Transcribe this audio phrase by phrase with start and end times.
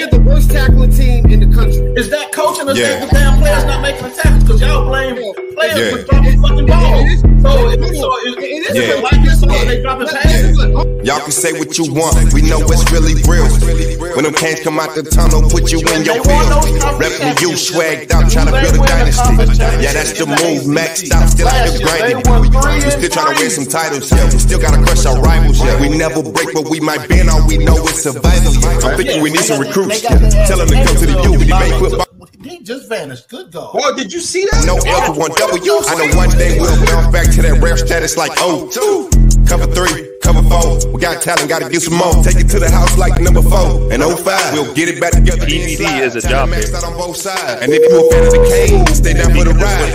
[0.00, 1.76] They're the worst tackling team in the country.
[1.92, 3.04] Is that coaching or Yeah.
[3.04, 4.44] is the damn players not making the tackles?
[4.44, 5.12] Because y'all blame
[5.52, 5.90] players Yeah.
[5.92, 7.04] for dropping fucking balls.
[7.04, 8.94] It is- So, it, it is- so it, it is- is Yeah.
[8.96, 10.56] it like this or they dropping passes?
[11.04, 13.44] Y'all can say what you want, we know it's really real.
[14.16, 16.48] When them cans come out the tunnel, put you in your field.
[17.00, 19.32] Reppin' you, swagged out, trying to build a dynasty.
[19.84, 22.16] Yeah, that's the move, maxed out, still out here grinding.
[22.84, 24.24] We still trying to win some titles, yeah.
[24.32, 25.80] We still gotta crush our rivals, yeah.
[25.80, 28.52] We never break, but we might bend, all we know is survival.
[28.60, 28.80] yeah.
[28.84, 30.46] I'm thinking we need some recruits, yeah.
[30.46, 32.06] Tell them to come to the U, we make football.
[32.42, 33.28] He just vanished.
[33.28, 33.72] Good God.
[33.72, 34.64] Boy, did you see that?
[34.64, 35.60] No L for one W.
[35.60, 39.12] I know one day we'll bounce back to that rare status like oh two.
[39.44, 40.78] Cover three, cover four.
[40.94, 42.22] We got talent, gotta get some more.
[42.22, 43.92] Take it to the house like number four.
[43.92, 45.44] And 05, we'll get it back together.
[45.44, 47.60] TBD is a Talent job maxed on both sides.
[47.60, 49.90] And if you a fan of the cane, stay down for the ride.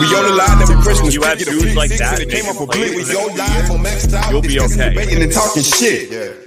[0.00, 1.14] We on the line every Christmas.
[1.14, 2.94] You have Get a dudes like that and it came making up a blitz.
[2.94, 4.30] We plays go live on Maxed Out.
[4.30, 4.90] You'll be discussing, okay.
[4.94, 6.45] debating, and talking shit.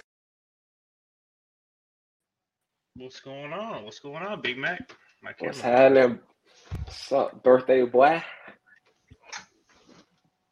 [3.10, 3.86] What's going on?
[3.86, 4.92] What's going on, Big Mac?
[5.24, 6.20] My What's happening?
[6.86, 8.24] What's up, birthday boy?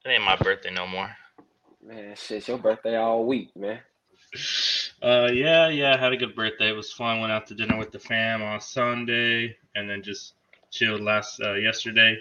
[0.03, 1.07] It ain't my birthday no more.
[1.85, 3.77] Man, shit, your birthday all week, man.
[5.03, 5.93] Uh, yeah, yeah.
[5.93, 6.69] I had a good birthday.
[6.69, 7.21] It was fun.
[7.21, 10.33] Went out to dinner with the fam on Sunday, and then just
[10.71, 12.17] chilled last uh, yesterday.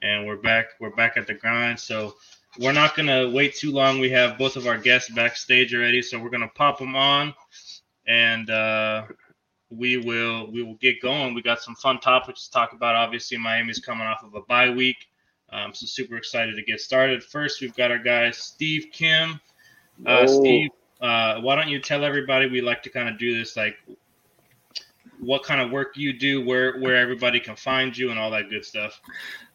[0.00, 0.66] And we're back.
[0.78, 1.80] We're back at the grind.
[1.80, 2.14] So
[2.60, 3.98] we're not gonna wait too long.
[3.98, 7.34] We have both of our guests backstage already, so we're gonna pop them on,
[8.06, 9.06] and uh,
[9.76, 11.34] we will we will get going.
[11.34, 12.94] We got some fun topics to talk about.
[12.94, 15.08] Obviously, Miami's coming off of a bye week.
[15.50, 17.22] Um, so super excited to get started.
[17.22, 19.40] First, we've got our guy Steve Kim.
[20.06, 20.26] Uh.
[20.26, 23.76] Steve, uh, why don't you tell everybody we like to kind of do this, like
[25.20, 28.50] what kind of work you do, where where everybody can find you, and all that
[28.50, 29.00] good stuff.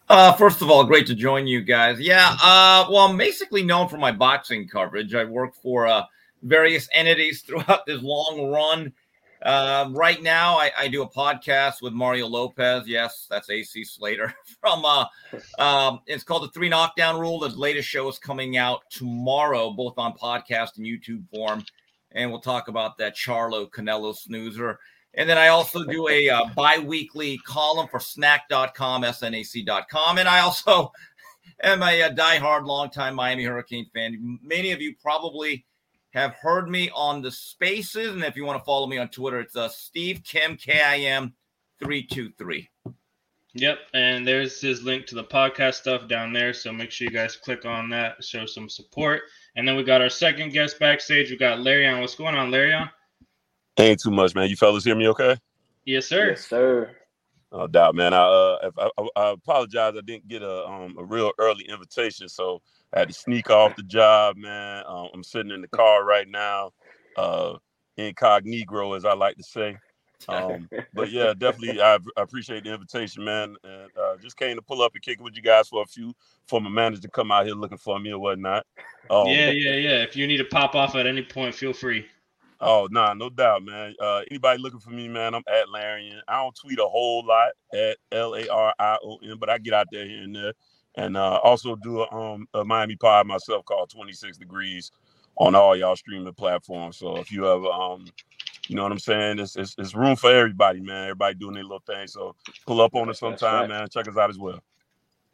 [0.10, 2.00] Uh, first of all, great to join you guys.
[2.00, 5.14] Yeah, uh, well, I'm basically known for my boxing coverage.
[5.14, 6.04] I work for uh,
[6.44, 8.94] various entities throughout this long run.
[9.42, 12.88] Uh, right now, I, I do a podcast with Mario Lopez.
[12.88, 14.84] Yes, that's AC Slater from.
[14.84, 15.06] Uh,
[15.60, 17.40] um, it's called the Three Knockdown Rule.
[17.40, 21.64] The latest show is coming out tomorrow, both on podcast and YouTube form,
[22.12, 24.80] and we'll talk about that Charlo Canelo snoozer.
[25.14, 30.18] And then I also do a uh, bi-weekly column for snack.com, snac.com.
[30.18, 30.92] And I also
[31.64, 34.40] am a, a diehard longtime Miami Hurricane fan.
[34.44, 35.66] Many of you probably
[36.18, 38.14] have heard me on the spaces.
[38.14, 41.34] And if you want to follow me on Twitter, it's uh, Steve Kim, K-I-M
[41.80, 42.70] 323.
[43.54, 46.54] Yep, and there's his link to the podcast stuff down there.
[46.54, 49.22] So make sure you guys click on that, show some support.
[49.56, 51.32] And then we got our second guest backstage.
[51.32, 52.02] We got Larry on.
[52.02, 52.90] What's going on, Larry on?
[53.80, 54.50] Ain't too much, man.
[54.50, 55.38] You fellas hear me okay?
[55.86, 56.30] Yes, sir.
[56.30, 56.96] Yes, sir.
[57.52, 58.14] No doubt, man.
[58.14, 59.94] I uh, if I, I, I apologize.
[59.98, 62.62] I didn't get a um a real early invitation, so
[62.94, 64.84] I had to sneak off the job, man.
[64.86, 66.74] Um, I'm sitting in the car right now,
[67.16, 67.54] uh,
[67.96, 69.78] incognito, as I like to say.
[70.28, 73.56] Um, but yeah, definitely, I, I appreciate the invitation, man.
[73.64, 75.86] And uh, just came to pull up and kick it with you guys for a
[75.86, 76.14] few,
[76.48, 78.66] for my manager to come out here looking for me or whatnot.
[79.10, 80.04] Um, Yeah, yeah, yeah.
[80.04, 82.08] If you need to pop off at any point, feel free.
[82.60, 83.94] Oh, nah, no doubt, man.
[84.00, 86.22] Uh, anybody looking for me, man, I'm at Larian.
[86.28, 89.58] I don't tweet a whole lot at L A R I O N, but I
[89.60, 90.54] get out there here and there.
[90.96, 94.92] And uh, also do a, um, a Miami pod myself called 26 Degrees
[95.36, 96.98] on all y'all streaming platforms.
[96.98, 98.06] So if you have, um,
[98.68, 101.04] you know what I'm saying, it's, it's, it's room for everybody, man.
[101.04, 102.08] Everybody doing their little thing.
[102.08, 102.36] So
[102.66, 103.70] pull up on us sometime, right.
[103.70, 103.88] man.
[103.90, 104.60] Check us out as well.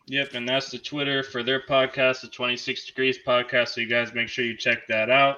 [0.07, 3.69] Yep, and that's the Twitter for their podcast, the 26 Degrees podcast.
[3.69, 5.38] So you guys make sure you check that out.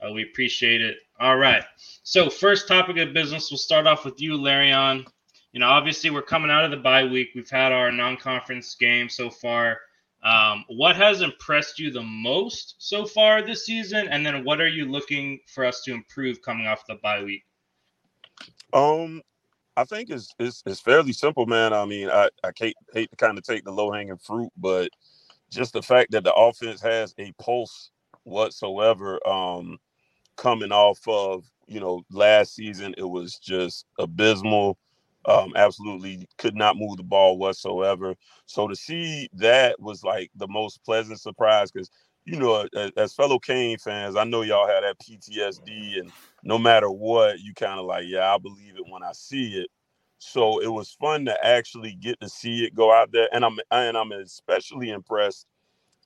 [0.00, 0.98] Uh, we appreciate it.
[1.20, 1.64] All right.
[2.02, 5.06] So first topic of business, we'll start off with you, Larion.
[5.52, 7.30] You know, obviously we're coming out of the bye week.
[7.34, 9.78] We've had our non-conference game so far.
[10.22, 14.68] Um, what has impressed you the most so far this season, and then what are
[14.68, 17.44] you looking for us to improve coming off the bye week?
[18.72, 19.22] Um,
[19.76, 21.72] I think it's it's, it's fairly simple, man.
[21.72, 24.90] I mean, I, I hate, hate to kind of take the low hanging fruit, but
[25.50, 27.90] just the fact that the offense has a pulse
[28.24, 29.78] whatsoever, um,
[30.38, 34.78] coming off of you know last season, it was just abysmal.
[35.26, 38.14] Um, absolutely could not move the ball whatsoever.
[38.46, 41.90] So to see that was like the most pleasant surprise because
[42.28, 46.12] you know, as, as fellow Cane fans, I know y'all had that PTSD, and
[46.42, 49.68] no matter what, you kind of like, yeah, I believe it when I see it.
[50.18, 53.58] So it was fun to actually get to see it go out there, and I'm
[53.70, 55.46] and I'm especially impressed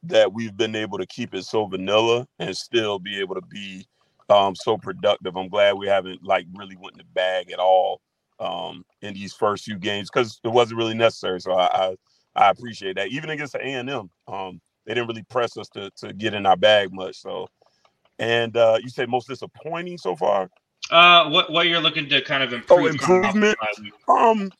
[0.04, 3.86] that we've been able to keep it so vanilla and still be able to be
[4.32, 5.36] um, so productive.
[5.36, 8.00] I'm glad we haven't like really went in the bag at all
[8.40, 11.40] um, in these first few games because it wasn't really necessary.
[11.40, 11.96] So I, I
[12.34, 13.08] I appreciate that.
[13.08, 16.34] Even against the A and M, um, they didn't really press us to to get
[16.34, 17.16] in our bag much.
[17.16, 17.46] So,
[18.18, 20.48] and uh, you say most disappointing so far.
[20.90, 22.80] Uh, what what you're looking to kind of improve?
[22.80, 23.58] Oh, improvement.
[24.08, 24.50] Um,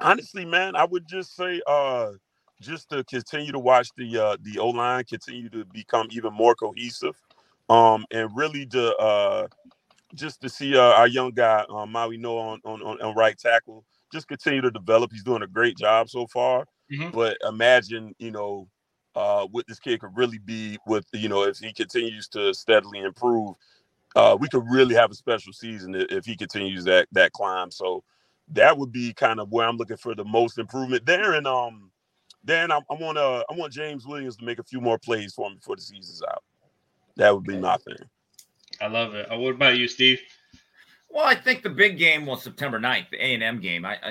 [0.00, 2.12] honestly, man, I would just say, uh,
[2.60, 6.54] just to continue to watch the uh the O line continue to become even more
[6.54, 7.16] cohesive,
[7.70, 9.48] um, and really to uh
[10.14, 13.84] just to see uh, our young guy um, Maui know on, on on right tackle
[14.12, 15.12] just continue to develop.
[15.12, 16.66] He's doing a great job so far.
[16.92, 17.12] Mhm.
[17.12, 18.68] But imagine, you know,
[19.16, 23.00] uh, what this kid could really be with, you know, if he continues to steadily
[23.00, 23.54] improve.
[24.16, 27.70] Uh, we could really have a special season if he continues that that climb.
[27.70, 28.04] So
[28.52, 31.34] that would be kind of where I'm looking for the most improvement there.
[31.34, 31.90] And um,
[32.44, 35.34] then I, I want uh, I want James Williams to make a few more plays
[35.34, 36.42] for me before the season's out.
[37.20, 37.98] That would be my thing.
[38.80, 39.30] I love it.
[39.30, 40.22] Uh, what about you, Steve?
[41.10, 43.84] Well, I think the big game was September 9th, the A&M game.
[43.84, 44.10] I, I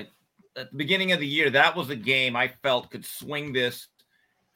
[0.55, 3.87] at the beginning of the year, that was a game I felt could swing this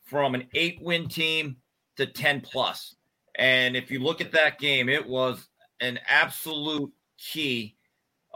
[0.06, 1.58] from an eight-win team
[1.98, 2.96] to 10 plus.
[3.40, 5.48] And if you look at that game, it was
[5.80, 7.76] an absolute key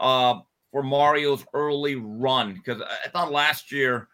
[0.00, 0.40] uh,
[0.72, 4.08] for Mario's early run because I I thought last year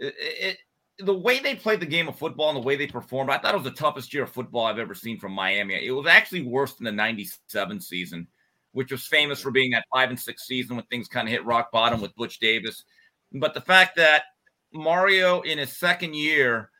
[0.00, 0.58] it, it
[0.98, 3.54] the way they played the game of football and the way they performed, I thought
[3.54, 5.74] it was the toughest year of football I've ever seen from Miami.
[5.74, 8.26] It was actually worse than the 97 season,
[8.72, 11.44] which was famous for being that five and six season when things kind of hit
[11.44, 12.84] rock bottom with Butch Davis.
[13.32, 14.24] But the fact that
[14.72, 16.70] Mario in his second year,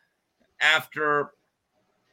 [0.61, 1.31] after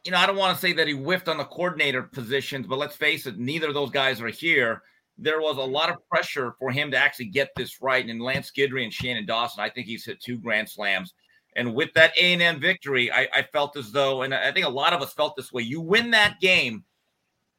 [0.04, 2.78] you know, I don't want to say that he whiffed on the coordinator positions, but
[2.78, 4.82] let's face it, neither of those guys are here.
[5.16, 8.04] There was a lot of pressure for him to actually get this right.
[8.04, 11.14] And Lance Guidry and Shannon Dawson, I think he's hit two grand slams.
[11.54, 14.92] And with that A&M victory, I, I felt as though, and I think a lot
[14.92, 15.62] of us felt this way.
[15.62, 16.84] You win that game,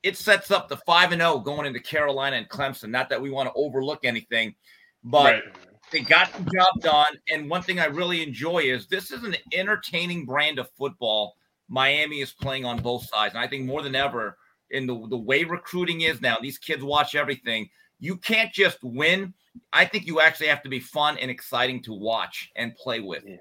[0.01, 2.90] it sets up the five and zero going into Carolina and Clemson.
[2.90, 4.56] Not that we want to overlook anything,
[5.04, 5.44] but Right.
[5.92, 7.19] they got the job done.
[7.31, 11.36] And one thing I really enjoy is this is an entertaining brand of football
[11.69, 13.36] Miami is playing on both sides.
[13.36, 14.38] And I think more than ever,
[14.72, 17.69] in the, the way recruiting is now, these kids watch everything.
[18.00, 19.34] You can't just win.
[19.72, 23.24] I think you actually have to be fun and exciting to watch and play with.
[23.25, 23.38] Yeah,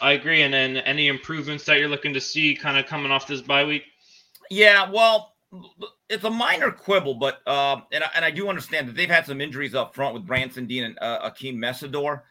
[0.00, 0.42] I agree.
[0.42, 3.64] And then any improvements that you're looking to see kind of coming off this bye
[3.64, 3.82] week?
[4.50, 5.34] Yeah, well,
[6.08, 9.26] it's a minor quibble, but uh, and I, and I do understand that they've had
[9.26, 12.22] some injuries up front with Branson Deen and uh, Akheem Mesidor.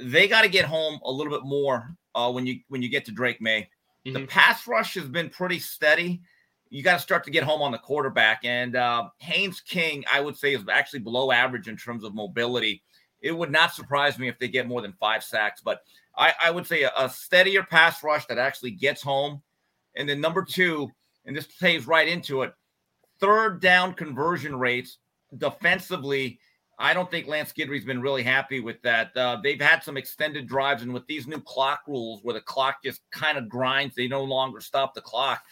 [0.00, 3.04] They got to get home a little bit more uh, when you when you get
[3.06, 3.68] to Drake Maye.
[4.04, 4.28] The Mhm.
[4.28, 6.20] pass rush has been pretty steady.
[6.70, 10.20] You got to start to get home on the quarterback, and uh, Haynes King, I
[10.20, 12.82] would say, is actually below average in terms of mobility.
[13.20, 15.82] It would not surprise me if they get more than five sacks, but
[16.16, 19.42] I, I would say a, a steadier pass rush that actually gets home.
[19.96, 20.90] And then number two,
[21.24, 22.52] and this plays right into it,
[23.20, 24.98] third down conversion rates
[25.38, 26.38] defensively.
[26.78, 29.16] I don't think Lance Guidry's been really happy with that.
[29.16, 32.78] Uh, they've had some extended drives, and with these new clock rules where the clock
[32.84, 35.44] just kind of grinds, they no longer stop the clock.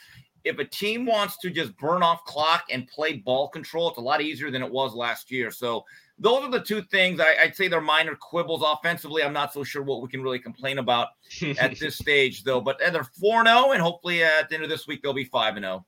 [0.44, 4.02] If a team wants to just burn off clock and play ball control, it's a
[4.02, 5.52] lot easier than it was last year.
[5.52, 5.84] So
[6.18, 8.62] those are the two things I, I'd say they're minor quibbles.
[8.64, 11.08] Offensively, I'm not so sure what we can really complain about
[11.58, 12.60] at this stage, though.
[12.60, 15.58] But they're 4 0, and hopefully at the end of this week, they'll be 5
[15.58, 15.84] 0.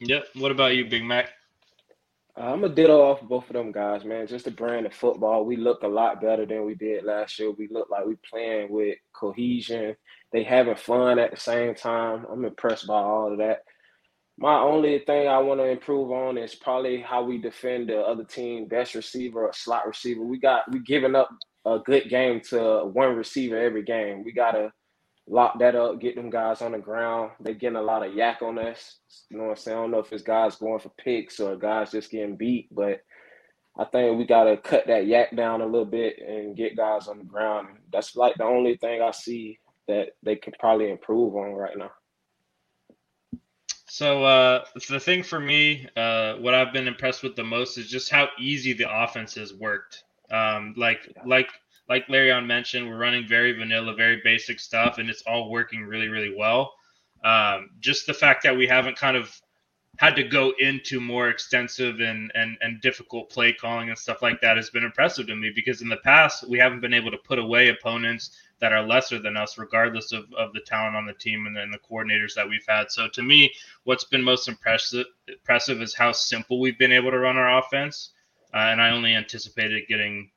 [0.00, 0.26] Yep.
[0.34, 1.30] What about you, Big Mac?
[2.38, 4.26] Uh, I'm a ditto off of both of them guys, man.
[4.26, 5.44] Just the brand of football.
[5.44, 7.50] We look a lot better than we did last year.
[7.50, 9.96] We look like we're playing with cohesion.
[10.32, 12.26] They having fun at the same time.
[12.30, 13.60] I'm impressed by all of that.
[14.38, 18.24] My only thing I want to improve on is probably how we defend the other
[18.24, 20.22] team best receiver or slot receiver.
[20.22, 21.30] We got we giving up
[21.64, 24.24] a good game to one receiver every game.
[24.24, 24.72] We gotta
[25.26, 27.32] lock that up, get them guys on the ground.
[27.40, 28.98] They getting a lot of yak on us.
[29.30, 29.76] You know what I'm saying?
[29.76, 33.00] I don't know if it's guys going for picks or guys just getting beat, but
[33.78, 37.18] I think we gotta cut that yak down a little bit and get guys on
[37.18, 37.68] the ground.
[37.90, 41.90] That's like the only thing I see that they could probably improve on right now.
[43.86, 47.88] So uh, the thing for me, uh, what I've been impressed with the most is
[47.88, 50.04] just how easy the offense has worked.
[50.30, 51.50] Um, like like
[51.88, 56.08] like Larry mentioned, we're running very vanilla, very basic stuff, and it's all working really
[56.08, 56.74] really well.
[57.24, 59.40] Um, just the fact that we haven't kind of
[59.98, 64.40] had to go into more extensive and, and and difficult play calling and stuff like
[64.40, 67.18] that has been impressive to me because in the past we haven't been able to
[67.18, 71.12] put away opponents that are lesser than us regardless of, of the talent on the
[71.14, 73.52] team and then the coordinators that we've had so to me
[73.84, 78.10] what's been most impressive impressive is how simple we've been able to run our offense
[78.54, 80.30] uh, and i only anticipated getting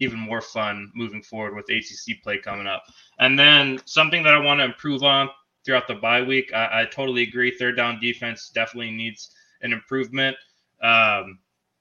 [0.00, 2.84] even more fun moving forward with acc play coming up
[3.18, 5.28] and then something that i want to improve on
[5.64, 6.52] throughout the bye week.
[6.52, 7.50] I, I totally agree.
[7.50, 9.30] Third down defense definitely needs
[9.62, 10.36] an improvement.
[10.82, 11.38] Um,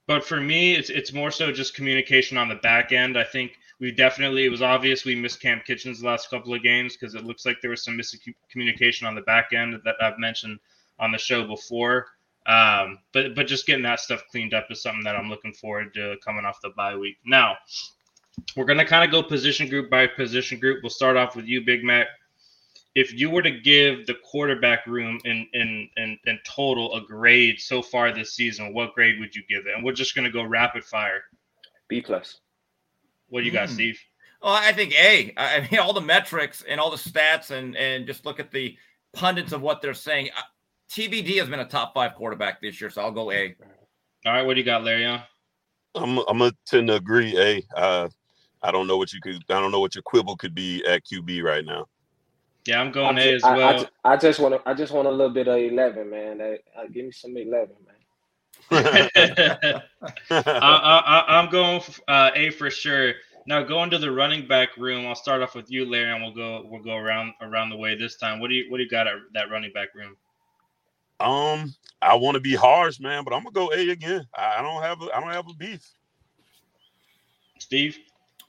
[0.08, 3.17] but for me, it's it's more so just communication on the back end.
[3.17, 6.63] I think we definitely it was obvious we missed Kam Kinchens the last couple of
[6.63, 10.18] games because it looks like there was some miscommunication on the back end that I've
[10.18, 10.58] mentioned
[11.00, 12.06] on the show before.
[12.46, 15.94] Um, but but just getting that stuff cleaned up is something that I'm looking forward
[15.96, 17.18] to coming off the bye week.
[17.25, 17.58] Now
[18.56, 20.82] we're gonna kind of go position group by position group.
[20.82, 22.08] We'll start off with you, Big Mac.
[22.96, 27.60] If you were to give the quarterback room in in in, in total a grade
[27.60, 29.75] so far this season, what grade would you give it?
[29.75, 31.24] And we're just gonna go rapid fire.
[31.90, 32.40] B plus.
[33.34, 33.74] What do you got, Hmm.
[33.74, 34.00] Steve?
[34.44, 35.34] Well, I think a.
[35.38, 38.78] I mean, all the metrics and all the stats, and and just look at the
[39.12, 40.30] pundits of what they're saying.
[40.38, 40.42] Uh,
[40.92, 43.56] TBD has been a top five quarterback this year, so I'll go A.
[44.28, 45.06] All right, what do you got, Larry?
[45.08, 45.20] On?
[45.96, 47.32] I'm I'm gonna tend to agree.
[47.32, 48.08] Hey, uh,
[48.62, 49.38] I don't know what you could.
[49.50, 51.88] I don't know what your quibble could be at QB right now.
[52.68, 53.80] Yeah, I'm going I, A ju- as I- I well.
[53.80, 54.70] ju- I just want to.
[54.70, 56.38] I just want a little bit of eleven, man.
[56.38, 57.96] That, uh, give me some eleven, man.
[58.72, 59.10] I,
[60.29, 63.13] I, I, I'm going f- uh, A for sure.
[63.45, 66.33] Now going to the running back room, I'll start off with you, Larry, and we'll
[66.33, 68.39] go we'll go around around the way this time.
[68.39, 70.15] What do you what do you got at that running back room?
[71.19, 74.25] um, I want to be harsh, man, but I'm gonna go A again.
[74.36, 75.86] I I don't have a, I don't have a beef.
[77.60, 77.98] Steve?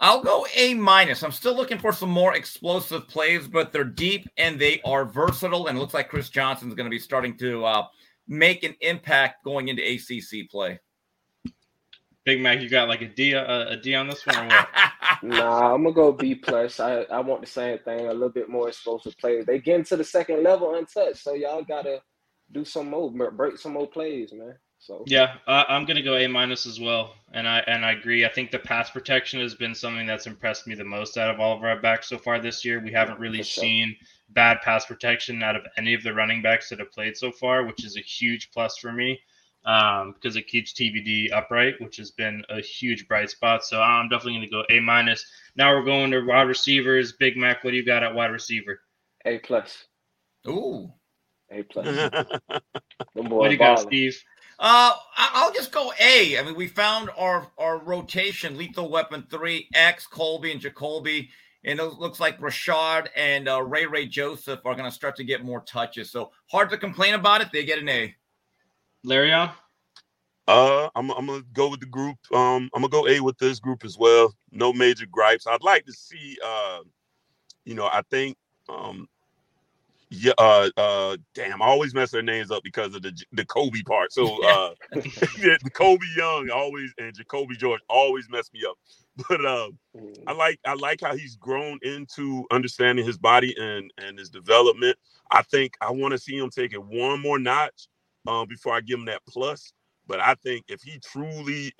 [0.00, 1.22] I'll go A minus.
[1.22, 5.68] I'm still looking for some more explosive plays, but they're deep and they are versatile.
[5.68, 7.86] And it looks like Chris Johnson's going to be starting to uh,
[8.26, 10.78] make an impact going into ACC play.
[12.24, 14.68] Big Mac, you got like a D uh, a D on this one or what?
[15.22, 16.80] Nah, I'm gonna go B plus.
[16.80, 19.46] I, I want the same thing, a little bit more explosive plays.
[19.46, 22.00] They get into the second level untouched, so y'all gotta
[22.52, 24.54] do some more, break some more plays, man.
[24.78, 28.24] So Yeah, uh, I'm gonna go A minus as well, and I and I agree.
[28.24, 31.40] I think the pass protection has been something that's impressed me the most out of
[31.40, 32.80] all of our backs so far this year.
[32.80, 33.62] We haven't really sure.
[33.62, 33.96] seen
[34.34, 37.64] bad pass protection out of any of the running backs that have played so far,
[37.64, 39.20] which is a huge plus for me
[39.64, 43.64] um, because it keeps TBD upright, which has been a huge bright spot.
[43.64, 45.24] So I'm definitely gonna go A minus.
[45.56, 47.12] Now we're going to wide receivers.
[47.12, 48.80] Big Mac, what do you got at wide receiver?
[49.24, 49.84] A plus,
[50.46, 50.92] Ooh.
[51.50, 51.86] A plus.
[51.86, 52.24] yeah,
[53.14, 53.80] What do you got.
[53.80, 54.22] Steve?
[54.58, 56.38] Uh, I- I'll just go A.
[56.38, 61.28] I mean, we found our our rotation, lethal weapon three, X, Colbie, and Jacolby.
[61.64, 65.24] And it looks like Rashad and uh, Ray Ray Joseph are going to start to
[65.24, 66.10] get more touches.
[66.10, 67.48] So hard to complain about it.
[67.52, 68.14] They get an A.
[69.02, 69.50] Larry on?
[70.46, 72.16] Uh, I'm I'm gonna go with the group.
[72.32, 74.34] Um, I'm gonna go A with this group as well.
[74.50, 75.46] No major gripes.
[75.46, 76.36] I'd like to see.
[76.44, 76.80] Uh,
[77.64, 78.36] you know, I think.
[78.68, 79.13] Um, yeah.
[80.38, 81.62] Uh, uh, damn.
[81.62, 84.12] I always mess their names up because of the the Kobe part.
[84.12, 84.74] So, uh,
[85.38, 88.76] yeah, Colbie Young always and Jacolby George always mess me up.
[89.28, 89.78] But um.
[89.96, 90.24] Mm.
[90.26, 94.98] I like I like how he's grown into understanding his body and and his development.
[95.30, 97.86] I think I want to see him take it one more notch
[98.26, 99.72] um, before I give him that plus.
[100.06, 101.72] But I think if he truly,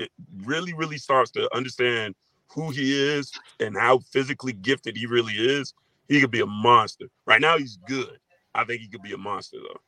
[0.44, 2.14] really, really starts to understand
[2.48, 5.74] who he is and how physically gifted he really is,
[6.08, 7.06] he could be a monster.
[7.26, 8.18] Right now, he's good.
[8.54, 9.80] I think he could be a monster though.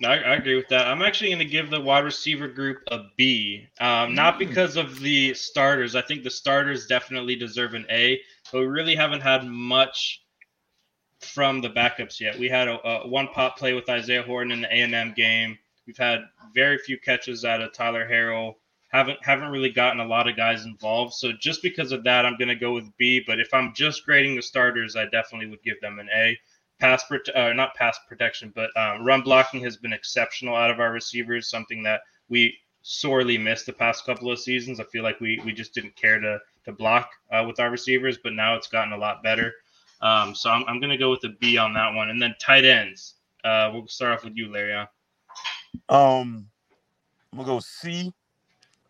[0.00, 0.86] No, I, I agree with that.
[0.86, 3.66] I'm actually going to give the wide receiver group a B.
[3.80, 4.38] Um, not Mm.
[4.38, 5.94] because of the starters.
[5.94, 10.22] I think the starters definitely deserve an A, but we really haven't had much
[11.20, 12.38] from the backups yet.
[12.38, 15.58] We had a, a one pop play with Isaiah Horton in the A&M game.
[15.86, 16.20] We've had
[16.54, 18.54] very few catches out of Tyler Harrell.
[18.90, 21.14] Haven't haven't really gotten a lot of guys involved.
[21.14, 23.22] So just because of that, I'm going to go with B.
[23.26, 26.38] But if I'm just grading the starters, I definitely would give them an A
[26.82, 27.04] pass
[27.36, 31.48] uh, not pass protection, but um, run blocking has been exceptional out of our receivers.
[31.48, 34.80] Something that we sorely missed the past couple of seasons.
[34.80, 38.18] I feel like we we just didn't care to to block uh, with our receivers,
[38.22, 39.54] but now it's gotten a lot better.
[40.00, 42.34] Um, so I'm, I'm going to go with a B on that one, and then
[42.40, 43.14] tight ends.
[43.44, 44.74] Uh, we'll start off with you, Larry.
[45.88, 46.48] Um,
[47.32, 48.12] I'm gonna go C,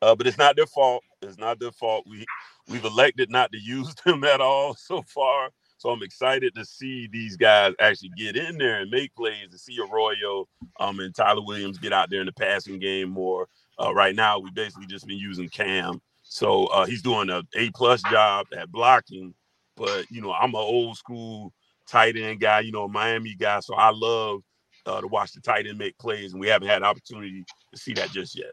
[0.00, 1.04] uh, but it's not their fault.
[1.20, 2.06] It's not their fault.
[2.08, 2.24] We
[2.68, 5.50] we've elected not to use them at all so far.
[5.82, 9.48] So I'm excited to see these guys actually get in there and make plays.
[9.50, 10.46] To see Arroyo
[10.78, 13.48] um, and Tyler Williams get out there in the passing game more.
[13.80, 17.68] Uh, right now, we've basically just been using Cam, so uh, he's doing a A
[17.70, 19.34] plus job at blocking.
[19.74, 21.52] But you know, I'm an old school
[21.88, 22.60] tight end guy.
[22.60, 24.42] You know, Miami guy, so I love
[24.86, 27.76] uh, to watch the tight end make plays, and we haven't had an opportunity to
[27.76, 28.52] see that just yet.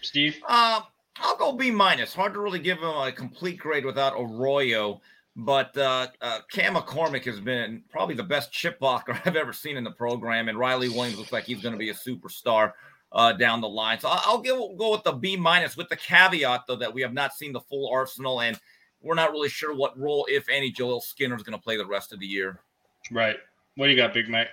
[0.00, 0.36] Steve.
[0.48, 0.80] Uh,
[1.16, 2.12] I'll go B minus.
[2.12, 5.00] Hard to really give him a complete grade without Arroyo.
[5.42, 9.78] But uh, uh, Cam McCormick has been probably the best chip blocker I've ever seen
[9.78, 12.72] in the program, and Riley Williams looks like he's going to be a superstar
[13.12, 13.98] uh, down the line.
[13.98, 17.00] So I'll, I'll give, go with the B minus, with the caveat though that we
[17.00, 18.60] have not seen the full arsenal, and
[19.00, 21.86] we're not really sure what role, if any, Joel Skinner is going to play the
[21.86, 22.60] rest of the year.
[23.10, 23.36] Right.
[23.76, 24.48] What do you got, Big Mac?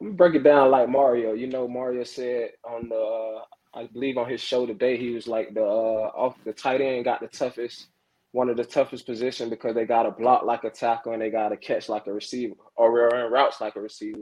[0.00, 1.34] Let me break it down like Mario.
[1.34, 5.26] You know, Mario said on the, uh, I believe on his show today, he was
[5.26, 7.88] like the uh, off the tight end got the toughest,
[8.36, 11.30] one of the toughest position because they got to block like a tackle and they
[11.30, 14.20] got to catch like a receiver or run routes like a receiver.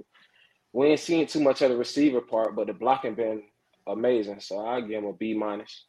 [0.73, 3.43] We ain't seen too much of the receiver part, but the blocking been
[3.89, 4.39] amazing.
[4.39, 5.87] So I give him a B minus.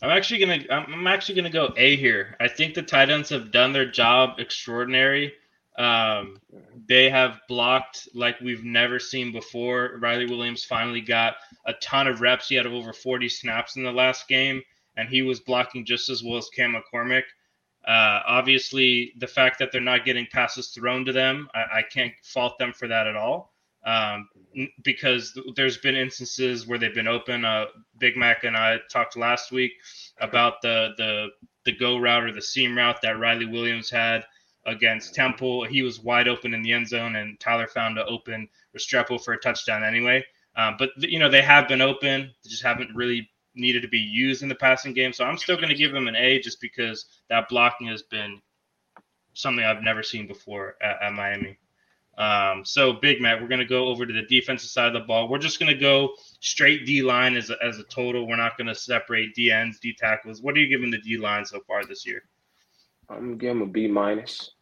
[0.00, 2.36] I'm actually gonna I'm I'm actually gonna go A here.
[2.40, 5.34] I think the tight ends have done their job extraordinary.
[5.78, 6.38] Um,
[6.88, 9.98] they have blocked like we've never seen before.
[10.00, 12.48] Riley Williams finally got a ton of reps.
[12.48, 14.62] He had over 40 snaps in the last game,
[14.96, 17.24] and he was blocking just as well as Cam McCormick.
[17.86, 22.12] Uh, obviously, the fact that they're not getting passes thrown to them, I, I can't
[22.22, 23.52] fault them for that at all.
[23.84, 24.28] Um,
[24.82, 27.44] because there's been instances where they've been open.
[27.44, 27.66] Uh,
[27.98, 29.70] Big Mac and I talked last week
[30.20, 31.28] about the the
[31.64, 34.24] the go route or the seam route that Riley Williams had
[34.64, 35.64] against Temple.
[35.64, 39.34] He was wide open in the end zone, and Tyler found an open Restrepo for
[39.34, 40.24] a touchdown anyway.
[40.56, 43.98] Um, but you know they have been open, they just haven't really needed to be
[43.98, 45.12] used in the passing game.
[45.12, 48.40] So I'm still going to give him an A just because that blocking has been
[49.34, 51.58] something I've never seen before at, at Miami.
[52.18, 55.06] Um, so Big Matt, we're going to go over to the defensive side of the
[55.06, 55.28] ball.
[55.28, 58.26] We're just going to go straight D line as a, as a total.
[58.26, 60.40] We're not going to separate D ends, D tackles.
[60.40, 62.22] What are you giving the D line so far this year?
[63.10, 64.52] I'm give him a B minus.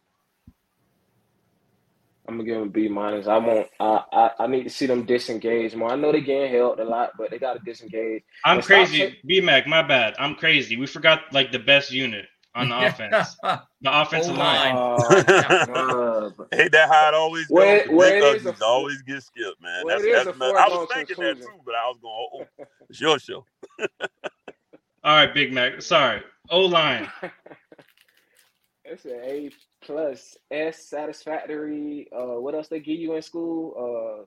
[2.27, 3.27] I'm gonna give him a B minus.
[3.27, 3.67] I want.
[3.79, 5.91] I, I I need to see them disengage more.
[5.91, 8.23] I know they getting held a lot, but they got to disengage.
[8.43, 9.17] I'm And crazy.
[9.25, 10.15] B Mac, my bad.
[10.17, 10.75] I'm crazy.
[10.77, 13.35] We forgot like the best unit on the offense.
[13.43, 13.61] The
[14.01, 14.75] offensive line.
[14.75, 15.69] O-line.
[15.69, 17.55] Uh, Hey, that how it always goes.
[17.55, 19.83] Well, well, big it is a always get skipped, man.
[19.85, 21.85] well, that's it is that's a mess- I was foregone thinking that too, but I
[21.87, 23.45] was going, oh, oh, it's your show.
[23.79, 25.81] All right, Big Mac.
[25.81, 26.21] Sorry.
[26.49, 27.07] O line.
[28.85, 29.51] it's an A
[29.85, 32.07] plus S satisfactory.
[32.15, 34.19] Uh, what else they give you in school?
[34.19, 34.25] Uh,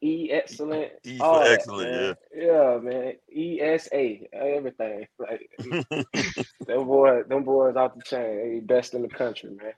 [0.00, 0.92] E excellent.
[1.04, 2.16] E for all that, excellent, man.
[2.36, 3.12] yeah, man.
[3.34, 5.06] E S A everything.
[5.18, 5.50] Like
[6.66, 8.36] them boys, them boys off the chain.
[8.36, 9.72] They best in the country, man.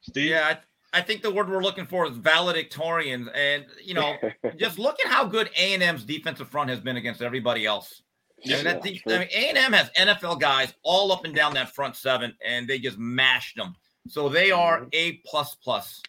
[0.00, 0.30] Steve.
[0.30, 0.54] Yeah,
[0.92, 4.16] I, I think the word we're looking for is valedictorians, and you know,
[4.56, 8.02] just look at how good A and M's defensive front has been against everybody else.
[8.46, 11.34] I mean, that de- I mean, A and M has NFL guys all up and
[11.34, 13.74] down that front seven, and they just mashed them.
[14.08, 14.88] So they are Mhm.
[14.92, 16.02] A plus plus.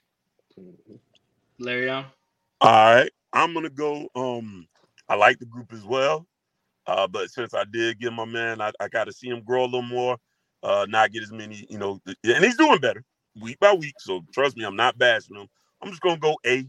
[1.60, 1.90] Larry.
[1.90, 2.06] All
[2.62, 4.10] right, I'm gonna go.
[4.16, 4.68] Um,
[5.10, 6.28] I like the group as well,
[6.86, 9.64] uh, but since I did get my man, I, I got to see him grow
[9.64, 10.18] a little more,
[10.64, 13.04] uh, not get as many, you know, and he's doing better
[13.40, 13.96] week by week.
[14.00, 15.48] So trust me, I'm not bashing him.
[15.82, 16.66] I'm just gonna go A,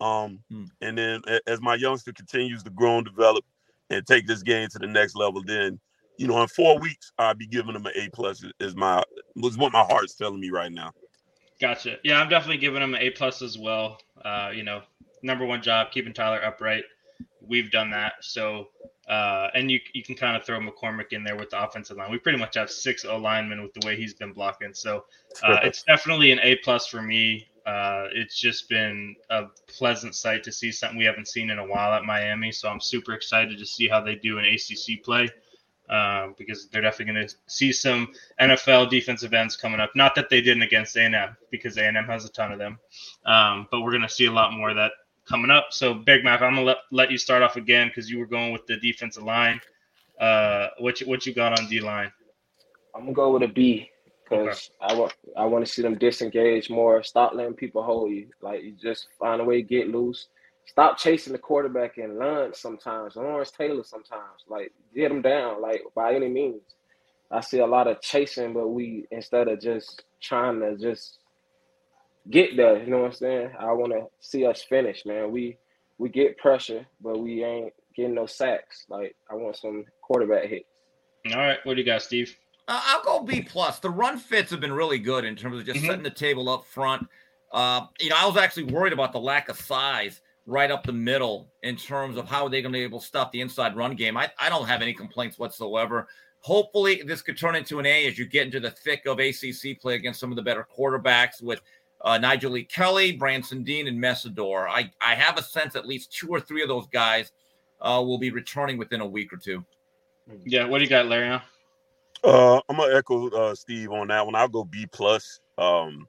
[0.00, 0.64] um, Hmm.
[0.80, 3.44] and then as my youngster continues to grow and develop
[3.90, 5.80] and take this game to the next level, then
[6.18, 8.44] you know, in four weeks, I'll be giving him an A plus.
[8.60, 9.02] Is my
[9.36, 10.92] was what my heart's telling me right now.
[11.60, 11.96] Gotcha.
[12.04, 13.98] Yeah, I'm definitely giving him an A plus as well.
[14.24, 14.82] Uh, you know,
[15.22, 16.84] number one job keeping Tyler upright.
[17.40, 18.14] We've done that.
[18.20, 18.68] So,
[19.08, 22.10] uh, and you you can kind of throw McCormick in there with the offensive line.
[22.10, 24.74] We pretty much have six linemen with the way he's been blocking.
[24.74, 25.04] So,
[25.42, 27.48] uh, it's definitely an A plus for me.
[27.64, 31.66] Uh, it's just been a pleasant sight to see something we haven't seen in a
[31.66, 32.50] while at Miami.
[32.50, 35.28] So I'm super excited to see how they do in ACC play.
[35.90, 38.08] Um, because they're definitely going to see some
[38.40, 39.90] NFL defensive ends coming up.
[39.96, 42.78] Not that they didn't against A&M, because A&M has a ton of them.
[43.24, 44.92] Um, but we're going to see a lot more of that
[45.26, 45.68] coming up.
[45.70, 48.26] So, Big Mac, I'm going to let, let you start off again because you were
[48.26, 49.62] going with the defensive line.
[50.20, 52.12] Uh, what you, what you got on D line?
[52.94, 53.90] I'm gonna go with a B
[54.28, 57.02] because I want I want to see them disengage more.
[57.02, 58.28] Stop letting people hold you.
[58.42, 60.26] Like you just find a way to get loose.
[60.68, 63.16] Stop chasing the quarterback and lunge sometimes.
[63.16, 64.44] Lawrence Taylor sometimes.
[64.48, 65.62] Like get him down.
[65.62, 66.60] Like by any means.
[67.30, 71.18] I see a lot of chasing, but we instead of just trying to just
[72.30, 72.82] get there.
[72.82, 73.50] You know what I'm saying?
[73.58, 75.32] I want to see us finish, man.
[75.32, 75.56] We
[75.96, 78.84] we get pressure, but we ain't getting no sacks.
[78.90, 80.66] Like I want some quarterback hits.
[81.32, 82.36] All right, what do you got, Steve?
[82.68, 83.78] Uh, I'll go B plus.
[83.78, 85.86] The run fits have been really good in terms of just Mhm.
[85.86, 87.08] setting the table up front.
[87.52, 90.92] Uh, you know, I was actually worried about the lack of size right up the
[90.92, 93.94] middle in terms of how they're going to be able to stop the inside run
[93.94, 94.16] game.
[94.16, 96.08] I, I don't have any complaints whatsoever.
[96.40, 99.78] Hopefully, this could turn into an A as you get into the thick of ACC
[99.78, 101.60] play against some of the better quarterbacks with
[102.00, 104.66] uh, Nyjalik Kelly, Branson Deen, and Mesidor.
[104.68, 107.30] I, I have a sense at least two or three of those guys
[107.82, 109.62] uh, will be returning within a week or two.
[110.44, 111.40] Yeah, what do you got, Larry?
[112.24, 114.34] Uh, I'm gonna echo uh, Steve on that one.
[114.34, 115.40] I'll go B plus.
[115.58, 116.08] Um,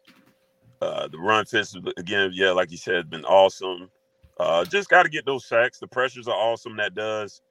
[0.82, 3.90] uh, the run fits again, yeah, like you said, been awesome.
[4.40, 5.80] Uh, just got to get those sacks.
[5.80, 6.78] The pressures are awesome.
[6.78, 7.42] That does,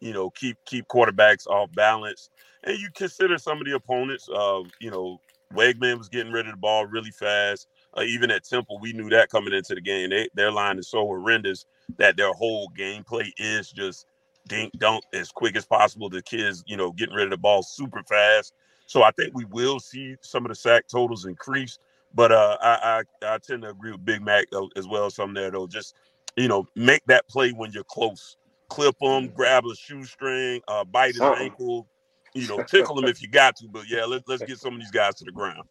[0.00, 2.30] you know, keep keep quarterbacks off balance.
[2.64, 4.28] And you consider some of the opponents.
[4.28, 5.20] Uh, you know,
[5.54, 7.68] Weigman was getting rid of the ball really fast.
[7.96, 10.10] Uh, even at Temple, we knew that coming into the game.
[10.10, 11.66] They, their line is so horrendous
[11.98, 14.06] that their whole gameplay is just
[14.48, 16.08] dink dunk as quick as possible.
[16.08, 18.54] The kids, you know, getting rid of the ball super fast.
[18.86, 21.78] So I think we will see some of the sack totals increase.
[22.14, 25.10] But uh, I, I I tend to agree with Big Mac as well.
[25.10, 25.94] Some there though, just
[26.36, 28.36] you know, make that play when you're close.
[28.68, 31.46] clip him, grab a shoestring, uh, bite his Something.
[31.46, 31.88] ankle,
[32.34, 33.68] you know, tickle him if you got to.
[33.68, 35.64] But yeah, let, let's get some of these guys to the ground.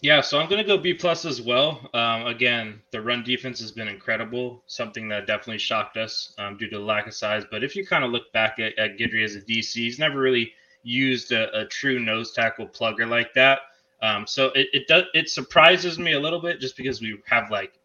[0.00, 1.88] Yeah, so I'm going to go B plus as well.
[1.92, 6.68] Um, again, the run defense has been incredible, something that definitely shocked us um, due
[6.70, 7.44] to the lack of size.
[7.50, 10.20] But if you kind of look back at, at Guidry as a DC, he's never
[10.20, 10.52] really
[10.84, 13.60] used a, a true nose tackle plugger like that.
[14.00, 17.50] Um, so it, it does it surprises me a little bit just because we have
[17.50, 17.77] like ti-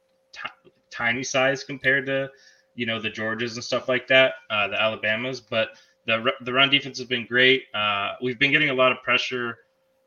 [0.94, 2.30] tiny size compared to
[2.76, 5.42] you know the Georgias and stuff like that, uh, the Alabamas.
[5.42, 5.70] But
[6.06, 7.64] the the run defense has been great.
[7.74, 9.58] Uh, we've been getting a lot of pressure.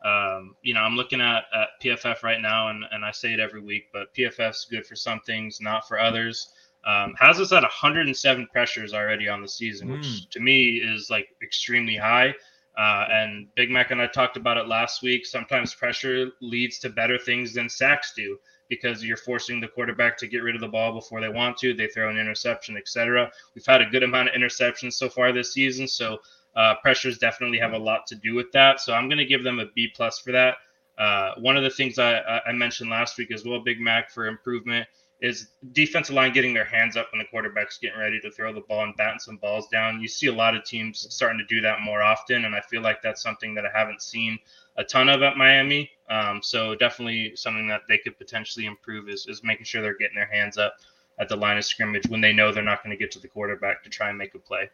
[0.04, 3.40] Um, you know, I'm looking at, at PFF right now, and, and I say it
[3.40, 6.48] every week, but PFF's good for some things, not for others.
[6.86, 11.26] Um, has us at 107 pressures already on the season, which to me is like
[11.42, 12.34] extremely high.
[12.78, 15.26] Uh, and Big Mac and I talked about it last week.
[15.26, 20.26] Sometimes pressure leads to better things than sacks do because you're forcing the quarterback to
[20.26, 21.74] get rid of the ball before they want to.
[21.74, 23.30] They throw an interception, etc.
[23.54, 26.18] We've had a good amount of interceptions so far this season, so
[26.56, 28.80] uh, pressures definitely have a lot to do with that.
[28.80, 30.56] So I'm going to give them a B plus for that.
[30.98, 34.10] Uh, one of the things I, I- I mentioned last week as well, Big Mac
[34.10, 34.86] for improvement
[35.20, 38.60] is defensive line getting their hands up when the quarterback's getting ready to throw the
[38.60, 40.00] ball and batting some balls down.
[40.00, 42.82] You see a lot of teams starting to do that more often, and I feel
[42.82, 44.38] like that's something that I haven't seen
[44.76, 45.90] a ton of at Miami.
[46.10, 50.16] Um, so definitely something that they could potentially improve is, is making sure they're getting
[50.16, 50.74] their hands up
[51.18, 53.28] at the line of scrimmage when they know they're not going to get to the
[53.28, 54.68] quarterback to try and make a play.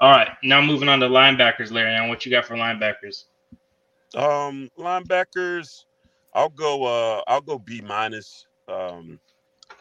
[0.00, 1.94] All right, now moving on to linebackers, Larry.
[1.96, 3.26] On what you got for linebackers?
[4.16, 5.84] Um, linebackers,
[6.34, 6.84] I'll go.
[6.84, 8.46] Uh, I'll go B minus.
[8.66, 9.20] Um,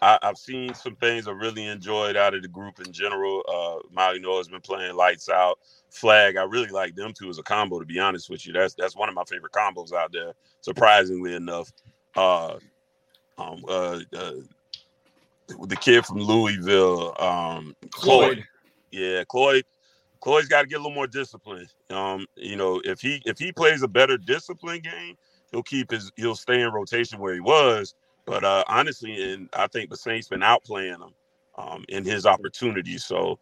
[0.04, 3.42] I, I've seen some things I really enjoyed out of the group in general.
[3.48, 5.60] Uh, Mauigoa has been playing lights out.
[5.89, 7.80] Flag, I really like them two as a combo.
[7.80, 10.34] To be honest with you, that's that's one of my favorite combos out there.
[10.62, 11.72] Surprisingly enough,
[12.16, 12.58] uh,
[13.38, 14.34] um, uh, uh,
[15.68, 18.36] the kid from Louisville, um, Cloyd.
[18.36, 18.44] Floyd.
[18.92, 19.66] Yeah, Cloyd.
[20.20, 21.68] Cloyd's got to get a little more discipline.
[21.89, 25.16] Um, you know, if he if he plays a better discipline game,
[25.52, 27.94] he'll keep his he'll stay in rotation where he was.
[28.26, 31.14] But uh honestly, and I think the Saints been outplaying him
[31.58, 33.06] um in his opportunities.
[33.06, 33.40] So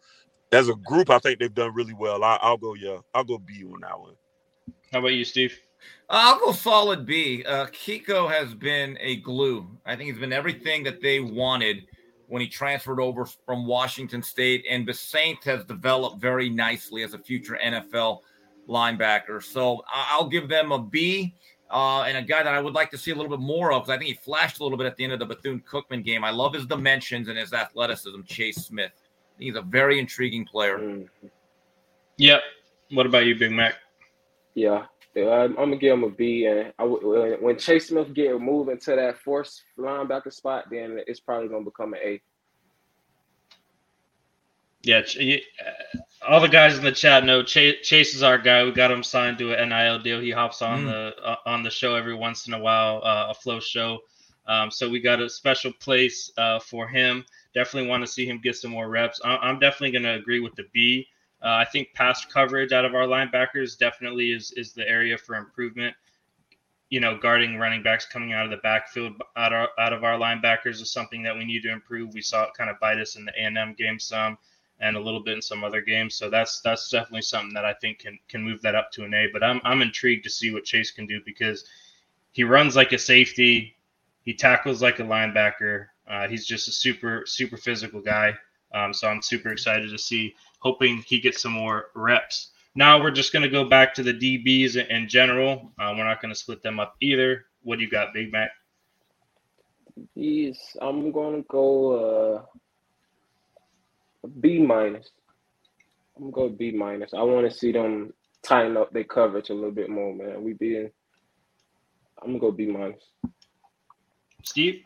[0.52, 2.22] as a group, I think they've done really well.
[2.22, 4.14] I, I'll go, yeah, I'll go B on that one.
[4.92, 5.58] How about you, Steve?
[6.08, 7.42] I'll go solid B.
[7.44, 9.66] Uh, Kiko has been a glue.
[9.86, 11.86] I think he's been everything that they wanted
[12.28, 17.18] when he transferred over from Washington State, and Bissainthe has developed very nicely as a
[17.18, 18.20] future NFL
[18.68, 19.42] linebacker.
[19.42, 21.34] So I'll give them a B.
[21.72, 23.84] Uh, and a guy that I would like to see a little bit more of
[23.84, 26.04] because I think he flashed a little bit at the end of the Bethune Cookman
[26.04, 26.22] game.
[26.22, 28.20] I love his dimensions and his athleticism.
[28.26, 28.92] Chase Smith,
[29.38, 30.78] he's a very intriguing player.
[30.78, 31.08] Mm,
[32.18, 32.42] Yep.
[32.90, 33.76] What about you, Big Mac?
[34.54, 34.84] yeah.
[35.14, 38.14] Yeah, I'm, I'm gonna give him a B, and I w- when- when Chase Smith
[38.14, 42.22] get moved into that force linebacker spot, then it's probably gonna become an A.
[44.82, 48.38] Yeah, Ch- you- uh, all the guys in the chat know Chase, Chase is our
[48.38, 48.64] guy.
[48.64, 50.20] We got him signed to an NIL deal.
[50.20, 50.86] He hops on Mm.
[50.86, 54.00] the uh, on the show every once in a while, uh, a Flo show.
[54.46, 57.24] Um, so we got a special place uh, for him.
[57.54, 59.20] Definitely want to see him get some more reps.
[59.24, 61.06] I- I'm definitely going to agree with the B.
[61.42, 65.36] Uh, I think pass coverage out of our linebackers definitely is is the area for
[65.36, 65.94] improvement.
[66.90, 70.18] You know, guarding running backs coming out of the backfield out of, out of our
[70.18, 72.12] linebackers is something that we need to improve.
[72.12, 74.36] We saw it kind of bite us in the A&M game some
[74.82, 76.14] and a little bit in some other games.
[76.16, 79.14] So that's that's definitely something that I think can can move that up to an
[79.14, 79.28] A.
[79.32, 81.64] But I'm I'm intrigued to see what Chase can do because
[82.32, 83.76] he runs like a safety,
[84.22, 85.86] he tackles like a linebacker.
[86.06, 88.34] Uh, he's just a super super physical guy.
[88.74, 90.34] Um, so I'm super excited to see.
[90.58, 92.50] Hoping he gets some more reps.
[92.74, 95.72] Now we're just going to go back to the DBs in, general.
[95.78, 97.44] Uh, we're not going to split them up either.
[97.62, 98.50] What do you got, Big Mac?
[100.14, 102.58] He's I'm gonna go uh
[104.40, 105.10] B minus.
[106.16, 107.14] I'm gonna go B minus.
[107.14, 110.42] I want to see them tighten up their coverage a little bit more, man.
[110.42, 110.90] We being
[112.20, 113.02] I'm gonna go B minus.
[114.44, 114.82] Steve?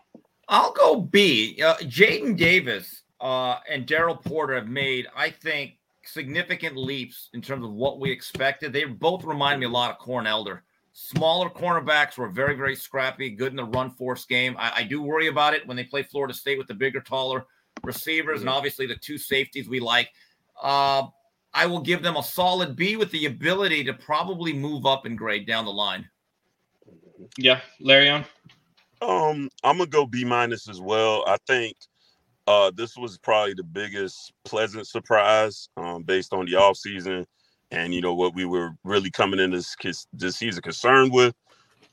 [0.48, 1.60] I'll go B.
[1.62, 7.64] Uh, Jaden Davis uh, and Daryl Porter have made, I think, significant leaps in terms
[7.64, 8.72] of what we expected.
[8.72, 10.62] They both remind me a lot of Corn Elder.
[10.92, 14.56] Smaller cornerbacks were very, very scrappy, good in the run force game.
[14.58, 17.46] I, I do worry about it when they play Florida State with the bigger, taller
[17.82, 20.10] receivers, and obviously the two safeties we like.
[20.60, 21.04] Uh,
[21.54, 25.16] I will give them a solid B with the ability to probably move up in
[25.16, 26.08] grade down the line.
[27.38, 28.24] Yeah, Larry on?
[29.02, 31.24] Um, I'm gonna go B minus as well.
[31.26, 31.76] I think
[32.46, 37.26] uh this was probably the biggest pleasant surprise um based on the offseason
[37.72, 41.34] and you know what we were really coming in this kis- this season concerned with.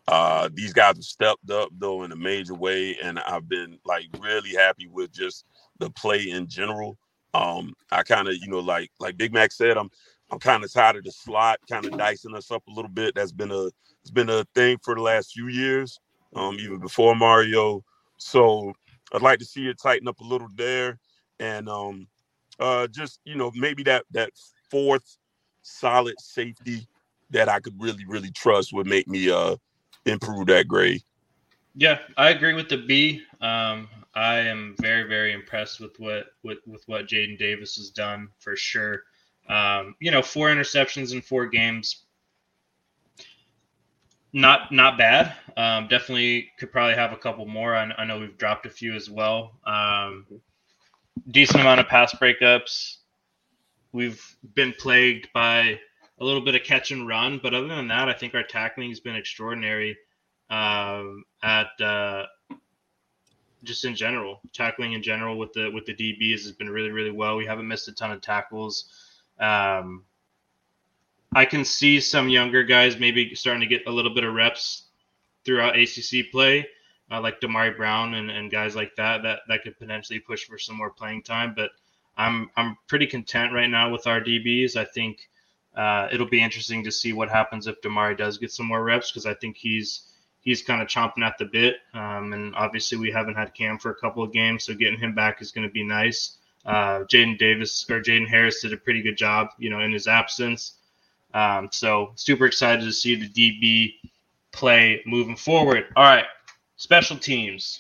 [0.08, 4.08] Uh these guys have stepped up though in a major way, and I've been like
[4.20, 5.46] really happy with just
[5.80, 6.98] the play in general.
[7.34, 9.90] Um, I kind of, you know, like like Big Mac said, I'm
[10.32, 13.16] I'm kind of tired of the slot, kind of dicing us up a little bit.
[13.16, 13.68] That's been a
[14.02, 16.00] it's been a thing for the last few years,
[16.36, 17.84] um, even before Mario.
[18.18, 18.74] So
[19.14, 21.00] I'd like to see it tighten up a little there,
[21.40, 22.08] and um,
[22.60, 24.32] uh, just you know maybe that that
[24.70, 25.18] fourth
[25.62, 26.88] solid safety
[27.30, 29.56] that I could really really trust would make me uh
[30.06, 31.02] improve that grade.
[31.76, 33.24] Yeah, I agree with the B.
[33.42, 38.30] Um, I am very, very impressed with what with, with what Jaden Davis has done
[38.40, 39.04] for sure.
[39.50, 42.04] Um, you know, four interceptions in four games.
[44.32, 45.36] Not not bad.
[45.58, 47.76] Um, definitely could probably have a couple more.
[47.76, 49.54] I, I know we've dropped a few as well.
[49.66, 50.26] Um,
[51.30, 52.98] decent amount of pass breakups.
[53.92, 54.24] We've
[54.56, 55.80] been plagued by
[56.20, 58.90] a little bit of catch and run, but other than that, I think our tackling
[58.90, 59.98] has been extraordinary
[60.50, 62.26] um, at uh,
[63.64, 67.12] just in general, tackling in general with the with the DBs has been really really
[67.12, 67.38] well.
[67.38, 68.86] We haven't missed a ton of tackles.
[69.40, 70.04] Um,
[71.36, 74.84] I can see some younger guys maybe starting to get a little bit of reps
[75.44, 76.68] throughout ACC play,
[77.12, 80.60] uh, like Damari Brown and, and guys like that, that that could potentially push for
[80.60, 81.54] some more playing time.
[81.56, 81.72] But
[82.18, 84.76] I'm I'm pretty content right now with our DBs.
[84.76, 85.28] I think
[85.76, 89.12] uh, it'll be interesting to see what happens if Damari does get some more reps
[89.12, 91.78] because I think he's he's kind of chomping at the bit.
[91.94, 95.16] Um, and obviously, we haven't had Cam for a couple of games, so getting him
[95.16, 96.38] back is going to be nice.
[96.66, 100.08] Uh, Jaden Davis or Jaden Harris did a pretty good job, you know, in his
[100.08, 100.74] absence.
[101.34, 103.96] Um, so super excited to see the DB
[104.52, 105.86] play moving forward.
[105.96, 106.26] All right,
[106.76, 107.80] special teams.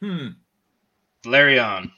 [0.00, 0.28] Hmm.
[1.24, 1.90] Larion.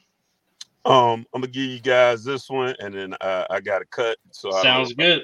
[0.84, 4.18] Um, I'm gonna give you guys this one, and then uh, I got to cut.
[4.32, 5.22] So sounds I good.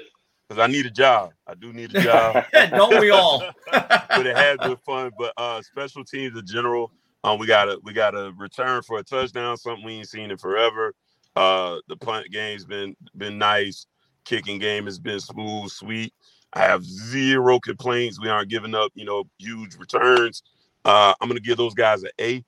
[0.49, 1.33] Because I need a job.
[1.47, 2.45] I do need a job.
[2.71, 3.45] Don't we all?
[3.71, 5.13] but it has been fun.
[5.17, 6.91] But uh, special teams in general,
[7.23, 9.57] um, we got a we got to return for a touchdown.
[9.57, 10.95] Something we ain't seen in forever.
[11.37, 13.87] Uh, the punt game's been been nice.
[14.25, 16.13] Kicking game has been smooth, sweet.
[16.53, 18.21] I have zero complaints.
[18.21, 20.43] We aren't giving up, you know, huge returns.
[20.85, 22.45] Uh, I'm gonna give those guys an A.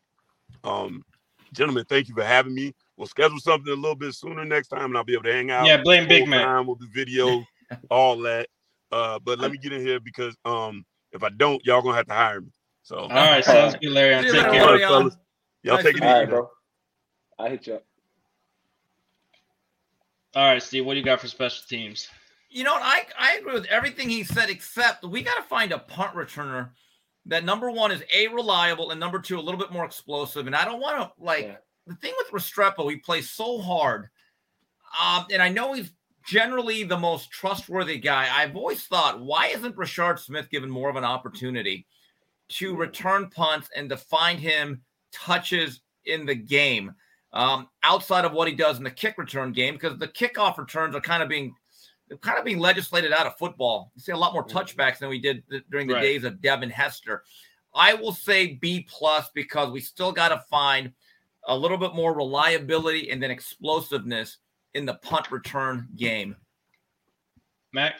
[0.64, 1.04] Um,
[1.52, 2.74] gentlemen, thank you for having me.
[2.96, 5.50] We'll schedule something a little bit sooner next time, and I'll be able to hang
[5.50, 5.66] out.
[5.66, 6.44] Yeah, blame Big Whole Man.
[6.44, 7.44] time, We'll do video,
[7.90, 8.48] all that.
[8.90, 12.06] Uh, but let me get in here because um, if I don't, y'all gonna have
[12.06, 12.50] to hire me.
[12.82, 14.20] So All right, sounds good, Larion.
[14.20, 14.66] See you Take later, care.
[14.66, 14.88] Larion.
[14.88, 15.16] fellas.
[15.62, 16.06] Y'all Nice take it easy.
[16.12, 16.50] right, bro.
[17.38, 17.84] I hit you up.
[20.34, 22.08] All right, Steve, what do you got for special teams?
[22.50, 22.82] You know what?
[22.82, 26.70] I, I agree with everything he said, except we got to find a punt returner
[27.26, 30.46] that number one is a reliable and number two a little bit more explosive.
[30.46, 31.56] And I don't want to like Yeah.
[31.86, 34.08] The thing with Restrepo, he plays so hard,
[35.00, 35.92] um, and I know he's
[36.26, 38.28] generally the most trustworthy guy.
[38.32, 41.86] I've always thought, why isn't Rashard Smith given more of an opportunity
[42.50, 46.92] to return punts and to find him touches in the game
[47.32, 49.74] um, outside of what he does in the kick return game?
[49.74, 51.54] Because the kickoff returns are kind of being
[52.20, 53.90] kind of being legislated out of football.
[53.94, 56.02] You see a lot more touchbacks than we did th- during the Right.
[56.02, 57.24] days of Devin Hester.
[57.74, 60.92] I will say B plus because we still got to find
[61.48, 64.38] a little bit more reliability and then explosiveness
[64.74, 66.36] in the punt return game.
[67.72, 67.94] Mac?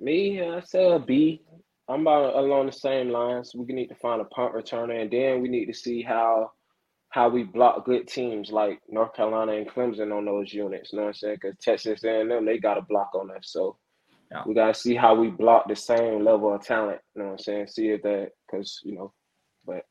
[0.00, 1.42] Me, I say a B.
[1.88, 3.52] I'm about along the same lines.
[3.54, 6.52] We need to find a punt returner, and then we need to see how
[7.10, 10.92] how we block good teams like North Carolina and Clemson on those units.
[10.92, 11.38] You know what I'm saying?
[11.40, 13.78] Because Texas A&M they got a block on us, so
[14.30, 14.42] Yeah.
[14.46, 17.00] we gotta see how we block the same level of talent.
[17.14, 17.68] You know what I'm saying?
[17.68, 19.14] See if that because you know,
[19.64, 19.84] but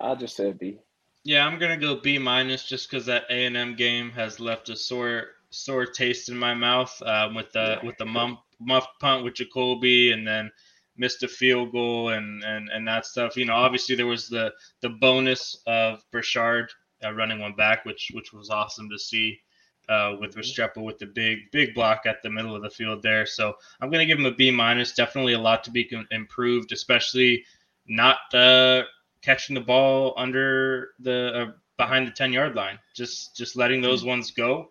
[0.00, 0.80] I just said B.
[1.26, 4.68] Yeah, I'm gonna go B minus just because that A and M game has left
[4.68, 9.24] a sore sore taste in my mouth um, with the with the mump, muff punt
[9.24, 10.52] with Jacolby and then
[10.96, 13.36] missed a field goal and, and and that stuff.
[13.36, 16.70] You know, obviously there was the the bonus of Burchard
[17.04, 19.40] uh, running one back, which which was awesome to see.
[19.88, 23.24] Uh, with Restrepo with the big big block at the middle of the field there,
[23.24, 24.92] so I'm gonna give him a B minus.
[24.92, 27.44] Definitely a lot to be improved, especially
[27.86, 28.82] not uh,
[29.26, 34.04] catching the ball under the uh, behind the 10 yard line just just letting those
[34.04, 34.70] ones go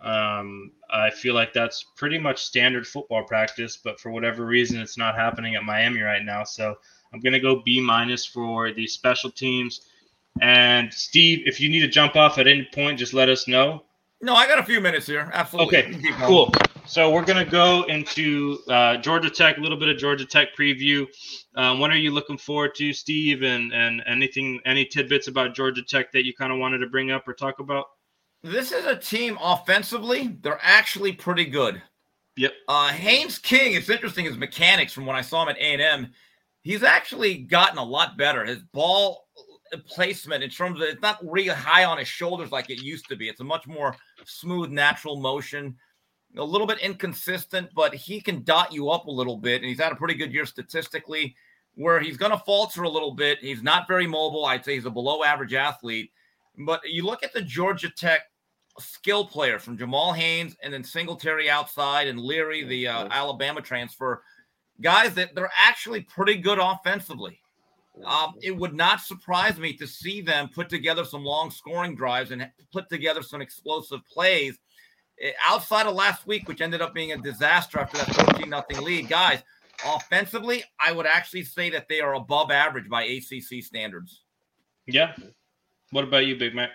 [0.00, 4.96] um, i feel like that's pretty much standard football practice but for whatever reason it's
[4.96, 6.74] not happening at miami right now so
[7.12, 9.88] i'm going to go b minus for the special teams
[10.40, 13.82] and steve if you need to jump off at any point just let us know
[14.22, 15.28] No, I got a few minutes here.
[15.34, 15.78] Absolutely.
[15.78, 16.28] Okay, You can keep going.
[16.28, 16.52] Cool.
[16.86, 21.06] So we're gonna go into uh, Georgia Tech, a little bit of Georgia Tech preview.
[21.56, 23.42] Um, what are you looking forward to, Steve?
[23.42, 27.10] And and anything, any tidbits about Georgia Tech that you kind of wanted to bring
[27.10, 27.86] up or talk about?
[28.42, 31.82] This is a team offensively, they're actually pretty good.
[32.36, 32.52] Yep.
[32.68, 36.12] Uh, Haynes King, it's interesting his mechanics from when I saw him at A&M.
[36.62, 38.44] He's actually gotten a lot better.
[38.44, 39.26] His ball
[39.86, 43.16] placement in terms of it's not really high on his shoulders like it used to
[43.16, 43.28] be.
[43.28, 45.76] It's a much more smooth, natural motion.
[46.36, 49.62] A little bit inconsistent, but he can dot you up a little bit.
[49.62, 51.34] And he's had a pretty good year statistically.
[51.74, 53.38] Where he's going to falter a little bit.
[53.40, 54.46] He's not very mobile.
[54.46, 56.10] I'd say he's a below average athlete.
[56.58, 58.22] But you look at the Georgia Tech
[58.78, 64.22] skill players from Jamal Haynes and then Singletary outside and Leary, the uh, Alabama transfer,
[64.80, 67.40] guys that they're actually pretty good offensively.
[68.04, 72.30] Um, it would not surprise me to see them put together some long scoring drives
[72.30, 74.58] and put together some explosive plays.
[75.48, 79.08] Outside of last week, which ended up being a disaster after that 14 nothing lead,
[79.08, 79.42] guys,
[79.84, 84.22] offensively, I would actually say that they are above average by ACC standards.
[84.86, 85.14] Yeah.
[85.90, 86.70] What about you, Big Mac?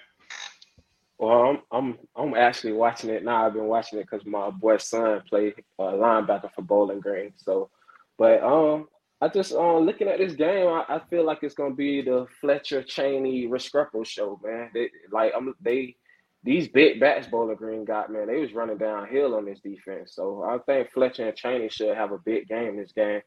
[1.22, 3.46] Well, I'm I'm I'm actually watching it now.
[3.46, 7.32] I've been watching it because my boy's son played uh, linebacker for Bowling Green.
[7.38, 7.70] So,
[8.18, 8.88] but um,
[9.22, 12.26] I just um looking at this game, I, I feel like it's gonna be the
[12.40, 14.72] Fletcher Chaney Restrepo show, man.
[14.74, 15.96] They like I'm they
[16.44, 18.28] these big bats Bowling Green got, man.
[18.28, 20.16] They was running downhill on this defense.
[20.16, 23.22] So I think Fletcher and Chaney should have a big game this game.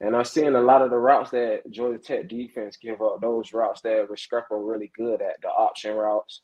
[0.00, 3.20] And I'm seeing a lot of the routes that Georgia Tech defense give up.
[3.20, 6.40] Those routes that Restrepo really good at the option routes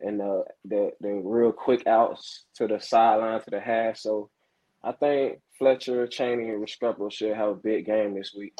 [0.00, 3.96] and the, the the real quick outs to the sideline to the half.
[3.96, 4.30] So
[4.82, 8.54] I think Fletcher, Chaney, and Restrepo should have a big game this week.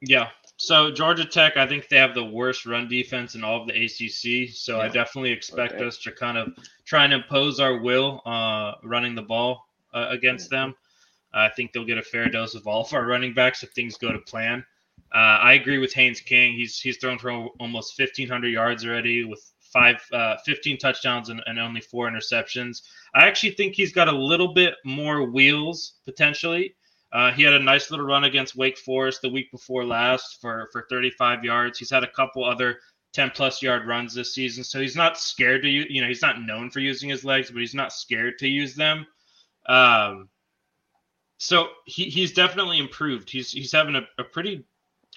[0.00, 0.28] Yeah.
[0.58, 3.74] So Georgia Tech, I think they have the worst run defense in all of the
[3.74, 4.54] ACC.
[4.54, 4.84] So yeah.
[4.84, 5.84] I definitely expect okay.
[5.84, 6.52] us to kind of
[6.84, 10.74] try and impose our will uh, running the ball uh, against them.
[11.34, 13.98] I think they'll get a fair dose of all of our running backs if things
[13.98, 14.64] go to plan.
[15.14, 16.54] Uh, I agree with Haynes King.
[16.54, 21.58] He's he's thrown for almost 1,500 yards already with five, uh, 15 touchdowns and, and
[21.58, 22.82] only four interceptions.
[23.14, 26.74] I actually think he's got a little bit more wheels potentially.
[27.12, 30.68] Uh, he had a nice little run against Wake Forest the week before last for
[30.72, 31.78] for 35 yards.
[31.78, 32.80] He's had a couple other
[33.12, 35.86] 10 plus yard runs this season, so he's not scared to use.
[35.88, 38.74] You know, he's not known for using his legs, but he's not scared to use
[38.74, 39.06] them.
[39.66, 40.28] Um,
[41.38, 43.30] so he, he's definitely improved.
[43.30, 44.64] He's he's having a, a pretty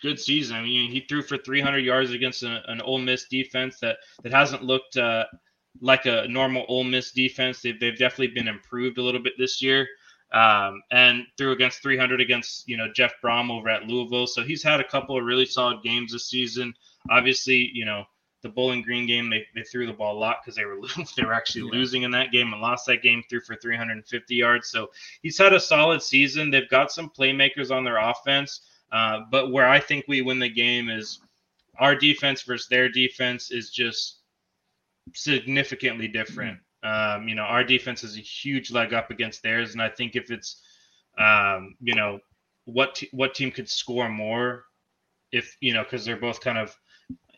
[0.02, 0.56] good season.
[0.56, 4.32] I mean, he threw for 300 yards against an, an Ole Miss defense that that
[4.32, 5.26] hasn't looked uh,
[5.82, 7.62] like a normal Ole Miss defense.
[7.62, 9.88] They've, they've definitely been improved a little bit this year.
[10.32, 14.28] Um, and threw against 300 against you know Jeff Brohm over at Louisville.
[14.28, 16.74] So he's had a couple of really solid games this season.
[17.10, 18.06] Obviously, you know
[18.42, 20.78] the Bowling Green game they, they threw the ball a lot because they were
[21.18, 21.80] they were actually yeah.
[21.80, 24.70] losing in that game and lost that game threw for 350 yards.
[24.70, 24.90] So
[25.22, 26.50] he's had a solid season.
[26.50, 28.62] They've got some playmakers on their offense.
[28.92, 31.20] Uh, but where I think we win the game is
[31.78, 34.20] our defense versus their defense is just
[35.14, 36.60] significantly different.
[36.84, 40.16] Um, you know, our defense is a huge leg up against theirs, and I think
[40.16, 40.62] if it's,
[41.18, 42.20] um, you know,
[42.66, 44.66] what t- what team could score more,
[45.32, 46.76] if you know, because they're both kind of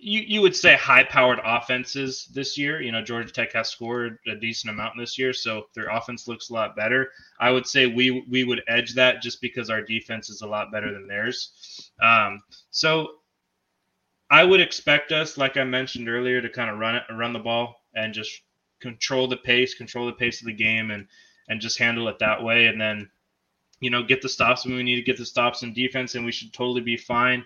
[0.04, 2.82] you, you would say high powered offenses this year.
[2.82, 6.50] You know, Georgia Tech has scored a decent amount this year, so their offense looks
[6.50, 7.12] a lot better.
[7.40, 10.72] I would say we we would edge that just because our defense is a lot
[10.72, 11.92] better than theirs.
[12.02, 13.10] Um, so
[14.32, 17.40] I would expect us, like I mentioned earlier, to kind of run it, run the
[17.40, 18.42] ball and just
[18.82, 21.08] control the pace, control the pace of the game, and
[21.48, 22.68] and just handle it that way.
[22.68, 23.10] And then,
[23.80, 26.26] you know, get the stops when we need to get the stops in defense, and
[26.26, 27.44] we should totally be fine.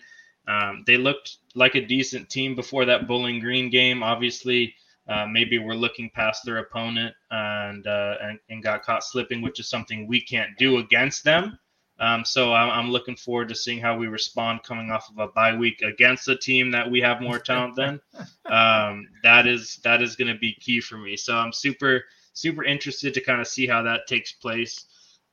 [0.47, 4.03] Um, they looked like a decent team before that Bowling Green game.
[4.03, 4.75] Obviously,
[5.07, 9.59] uh, maybe we're looking past their opponent and, uh, and, and got caught slipping, which
[9.59, 11.57] is something we can't do against them.
[11.99, 15.55] Um, so I'm, looking forward to seeing how we respond coming off of a bye
[15.55, 18.01] week against a team that we have more talent than.
[18.45, 21.15] Um, that is that is going to be key for me.
[21.15, 22.03] So I'm super
[22.33, 24.85] super interested to kind of see how that takes place.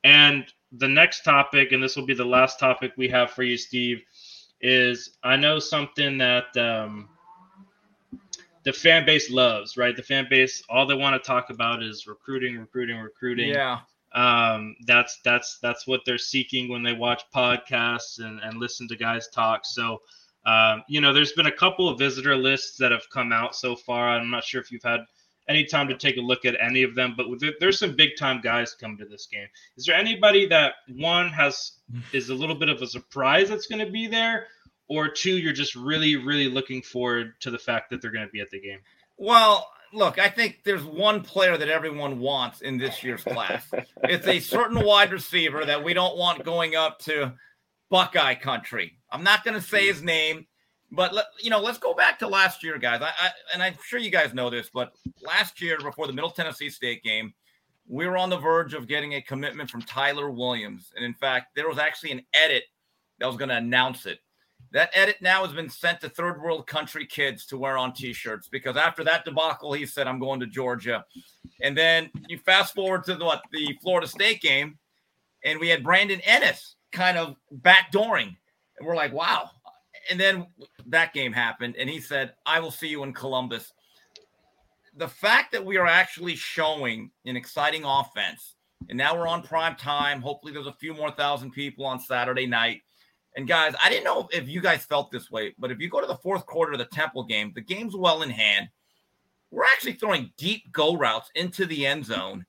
[0.05, 3.57] And the next topic, and this will be the last topic we have for you,
[3.57, 4.03] Steve,
[4.61, 7.09] is I know something that um,
[8.65, 9.95] the fan base loves, right?
[9.95, 13.49] The fan base, all they want to talk about is recruiting, recruiting, recruiting.
[13.49, 13.81] Yeah.
[14.15, 18.97] Um, that's that's that's what they're seeking when they watch podcasts and, and listen to
[18.97, 19.63] guys talk.
[19.65, 20.01] So
[20.45, 23.77] um, you know, there's been a couple of visitor lists that have come out so
[23.77, 24.09] far.
[24.09, 25.01] I'm not sure if you've had
[25.49, 27.27] any time to take a look at any of them, but
[27.61, 29.47] there's some big time guys coming to this game.
[29.77, 31.73] Is there anybody that one has
[32.13, 34.47] is a little bit of a surprise that's going to be there,
[34.89, 38.33] or two, you're just really, really looking forward to the fact that they're going to
[38.33, 38.79] be at the game?
[39.17, 43.67] Well, look, I think there's one player that everyone wants in this year's class.
[44.05, 47.33] it's a certain wide receiver that we don't want going up to
[47.91, 48.99] Buckeye country.
[49.11, 50.47] I'm not going to say his name
[50.93, 53.01] but let, you know, let's go back to last year, guys.
[53.01, 56.31] I, I, and I'm sure you guys know this, but last year before the Middle
[56.31, 57.33] Tennessee State game,
[57.89, 61.57] we were on the verge of getting a commitment from Tyler Williams, and in fact,
[61.57, 62.65] there was actually an edit
[63.19, 64.21] that was going to announce it.
[64.73, 68.49] That edit now has been sent to third world country kids to wear on t-shirts
[68.49, 71.05] because after that debacle, he said, I'm going to Georgia.
[71.61, 74.79] And then you fast forward to the, what the Florida State game,
[75.45, 78.35] and we had Brandon Inniss kind of backdooring.
[78.79, 79.51] And we're like, wow.
[80.11, 80.47] And then
[80.87, 83.73] that game happened, and he said, I will see you in Columbus.
[84.97, 88.57] The fact that we are actually showing an exciting offense,
[88.89, 90.21] and now we're on prime time.
[90.21, 92.81] Hopefully, there's a few more thousand people on Saturday night
[93.37, 96.01] and guys, I didn't know if you guys felt this way, but if you go
[96.01, 98.69] to the fourth quarter of the Temple game, the game's well in hand.
[99.51, 102.45] We're actually throwing deep go routes into the end zone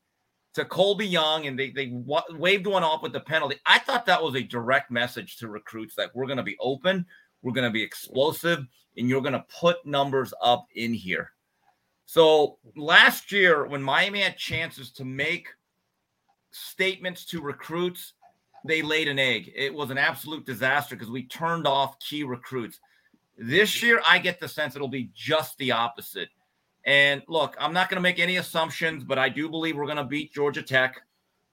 [0.54, 1.92] to Colbie Young, and they they
[2.32, 3.58] waved one off with the penalty.
[3.66, 7.06] I thought that was a direct message to recruits that we're going to be open,
[7.42, 8.60] we're going to be explosive,
[8.98, 11.32] and you're going to put numbers up in here.
[12.06, 15.48] So last year, when Miami had chances to make
[16.52, 18.14] statements to recruits,
[18.66, 19.52] they laid an egg.
[19.56, 22.80] It was an absolute disaster because we turned off key recruits.
[23.38, 26.30] This year, I get the sense it'll be just the opposite.
[26.86, 29.98] And look, I'm not going to make any assumptions, but I do believe we're going
[29.98, 31.02] to beat Georgia Tech.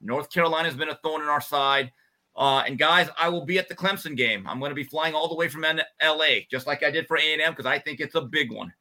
[0.01, 1.93] North Carolina has been a thorn in our side.
[2.37, 4.47] Uh, and guys, I will be at the Clemson game.
[4.47, 5.63] I'm going to be flying all the way from
[6.03, 8.73] LA, just like I did for A&M, because I think it's a big one.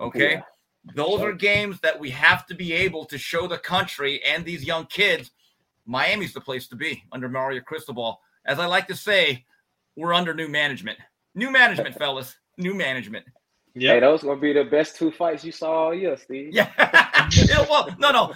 [0.00, 0.42] Okay, yeah.
[0.94, 4.64] those are games that we have to be able to show the country and these
[4.64, 5.30] young kids
[5.86, 8.20] Miami's the place to be under Mario Cristobal.
[8.44, 9.44] As I like to say,
[9.96, 10.98] we're under new management.
[11.34, 12.36] New management, fellas.
[12.58, 13.26] New management.
[13.74, 16.52] Yeah, hey, those gonna be the best two fights you saw all year, Steve.
[16.52, 16.68] Yeah.
[17.32, 18.34] yeah well, no, no.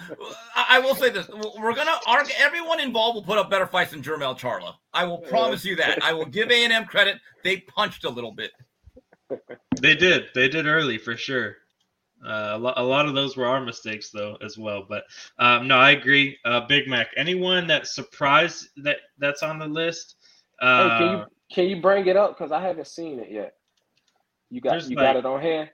[0.55, 2.33] I, I, will say this: we're gonna argue.
[2.39, 4.73] Everyone involved will put up better fights than Jermell Charlo.
[4.93, 6.03] I will promise you that.
[6.03, 7.17] I will give A and M credit.
[7.43, 8.51] They punched a little bit.
[9.79, 10.29] They did.
[10.33, 11.57] They did early for sure.
[12.25, 14.85] Uh, a, lo- a, lot of those were our mistakes though as well.
[14.87, 15.03] But
[15.37, 16.37] um, no, I agree.
[16.45, 17.07] Uh, Big Mac.
[17.15, 20.15] Anyone that surprised that that's on the list?
[20.59, 23.53] Uh, hey, can you can you bring it up because I haven't seen it yet.
[24.49, 25.69] You got you like, got it on hand.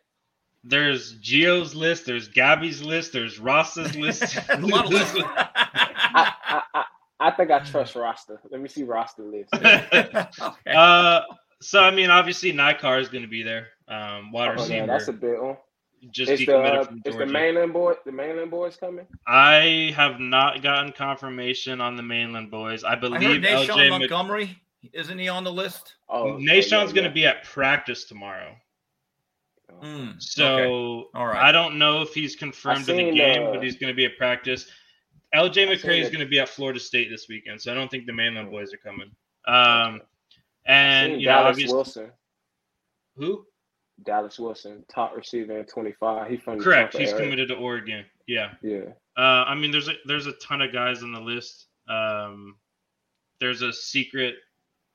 [0.65, 2.05] There's Geo's list.
[2.05, 3.13] There's Gabby's list.
[3.13, 4.37] There's Ross's list.
[4.49, 6.83] I, I, I,
[7.19, 8.39] I, think I trust Rasta.
[8.49, 9.53] Let me see Rasta list.
[9.55, 10.25] okay.
[10.73, 11.21] Uh,
[11.61, 13.67] so I mean, obviously, Nikar is going to be there.
[13.87, 15.57] Um, water oh, yeah, that's a bit one
[16.11, 19.05] just is the, is the mainland boy the mainland boys coming?
[19.27, 22.83] I have not gotten confirmation on the mainland boys.
[22.83, 24.57] I believe I LJ Montgomery
[24.91, 25.95] isn't he on the list?
[26.09, 26.93] Oh, Nahshon's yeah, yeah.
[26.93, 28.55] going to be at practice tomorrow.
[29.81, 31.07] Mm, so okay.
[31.15, 31.41] all right.
[31.41, 34.05] I don't know if he's confirmed in the game, uh, but he's going to be
[34.05, 34.67] at practice.
[35.33, 38.05] LJ McCray is going to be at Florida State this weekend, so I don't think
[38.05, 39.09] the mainland boys are coming.
[39.47, 40.01] Um,
[40.65, 42.11] and you know, obviously, Wilson.
[43.15, 43.45] Who?
[44.03, 46.29] Dallas Wilson, top receiver in 25.
[46.29, 46.97] He from correct.
[46.97, 47.23] He's area.
[47.23, 48.05] committed to Oregon.
[48.27, 48.53] Yeah.
[48.61, 48.89] Yeah.
[49.15, 51.67] Uh, I mean, there's a there's a ton of guys on the list.
[51.87, 52.55] Um,
[53.39, 54.35] there's a secret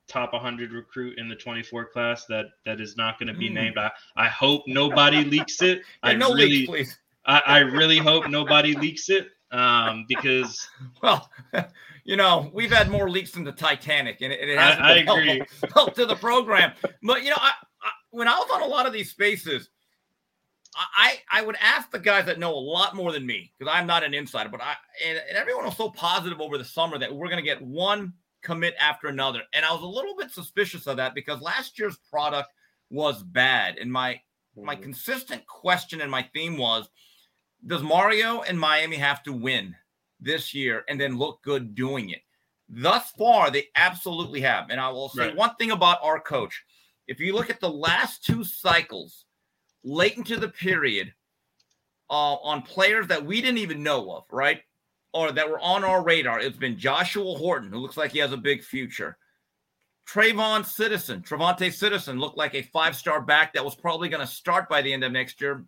[0.07, 3.53] top 100 recruit in the 24 class that that is not going to be mm.
[3.53, 3.77] named.
[3.77, 5.83] I I hope nobody leaks it.
[6.03, 6.99] I no really, leaks, please.
[7.25, 9.29] I, I really hope nobody leaks it.
[9.51, 10.67] Um, because
[11.01, 11.29] well,
[12.03, 14.95] you know, we've had more leaks than the Titanic, and it, it hasn't I, I
[14.97, 15.37] agree.
[15.37, 16.73] Helpful, help to the program.
[17.01, 17.53] But you know, I,
[18.11, 19.69] when I was on a lot of these spaces,
[20.75, 23.87] I I would ask the guys that know a lot more than me because I'm
[23.87, 27.13] not an insider, but I and, and everyone was so positive over the summer that
[27.13, 30.87] we're going to get one commit after another, and I was a little bit suspicious
[30.87, 32.49] of that because last year's product
[32.89, 34.65] was bad, and my mm-hmm.
[34.65, 36.89] my consistent question and my theme was,
[37.65, 39.75] does Mario and Miami have to win
[40.19, 42.21] this year and then look good doing it?
[42.69, 45.35] Thus far, they absolutely have, and I will say right.
[45.35, 46.63] one thing about our coach
[47.09, 49.25] if you look at the last two cycles,
[49.83, 51.11] late into the period,
[52.07, 54.61] uh, on players that we didn't even know of, right?
[55.11, 58.31] Or that were on our radar, it's been Joshua Horton, who looks like he has
[58.31, 59.17] a big future.
[60.07, 64.31] Trayvon Citizen, Travante Citizen looked like a five star back that was probably going to
[64.31, 65.65] start by the end of next year,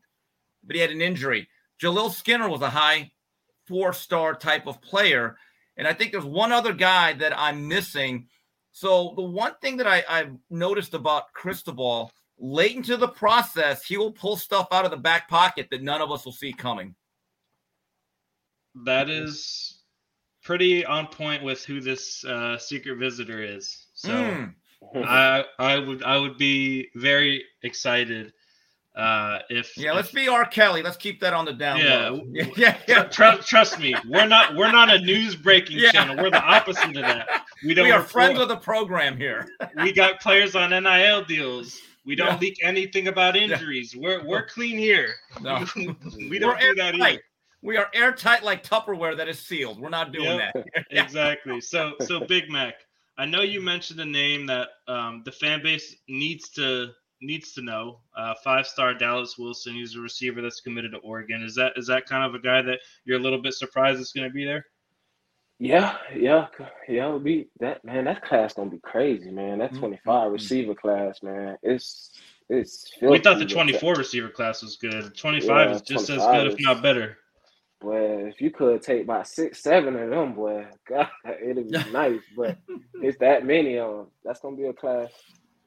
[0.63, 1.49] but he had an injury.
[1.81, 3.11] Jaleel Skinner was a high
[3.67, 5.37] four star type of player.
[5.75, 8.27] And I think there's one other guy that I'm missing
[8.71, 13.97] so the one thing that I, I've noticed about Cristobal, late into the process, he
[13.97, 16.95] will pull stuff out of the back pocket that none of us will see coming.
[18.85, 19.81] That is
[20.43, 23.87] pretty on point with who this uh, secret visitor is.
[23.93, 24.53] So mm.
[24.95, 28.33] I I would I would be very excited
[28.95, 30.45] uh, if yeah, let's be R.
[30.45, 30.83] Kelly.
[30.83, 32.23] Let's keep that on the down yeah, low.
[32.57, 33.03] Yeah, yeah.
[33.03, 35.91] Trust, trust me, we're not we're not a news breaking yeah.
[35.91, 36.17] channel.
[36.17, 37.27] We're the opposite of that.
[37.63, 37.85] We don't.
[37.85, 39.47] We are friends of the program here.
[39.83, 41.79] we got players on NIL deals.
[42.03, 42.39] We don't yeah.
[42.39, 43.93] leak anything about injuries.
[43.93, 44.01] Yeah.
[44.01, 45.13] We're we're clean here.
[45.41, 47.21] No, we don't we're do that either.
[47.61, 49.79] We are airtight like Tupperware that is sealed.
[49.79, 50.85] We're not doing yep, that.
[50.89, 51.61] exactly.
[51.61, 52.73] So so Big Mac.
[53.19, 57.61] I know you mentioned a name that um, the fan base needs to needs to
[57.61, 57.99] know.
[58.15, 59.73] Uh, Five star Dallas Wilson.
[59.75, 61.43] He's a receiver that's committed to Oregon.
[61.43, 64.11] Is that is that kind of a guy that you're a little bit surprised is
[64.11, 64.65] going to be there?
[65.59, 66.47] Yeah, yeah,
[66.89, 67.05] yeah.
[67.05, 68.05] It'll be that man.
[68.05, 69.59] That class gonna be crazy, man.
[69.59, 69.79] That Mhm.
[69.79, 71.55] 25 receiver class, man.
[71.61, 72.19] It's
[72.49, 72.91] it's.
[72.99, 75.15] We thought the 24 receiver class was good.
[75.15, 77.17] 25 Yeah, is just as 25 good, if not better.
[77.79, 81.09] Boy, if you could take about six, seven of them, boy, God,
[81.43, 82.21] it'd be nice.
[82.35, 82.57] But
[82.95, 84.07] it's that many of them.
[84.23, 85.11] That's gonna be a class,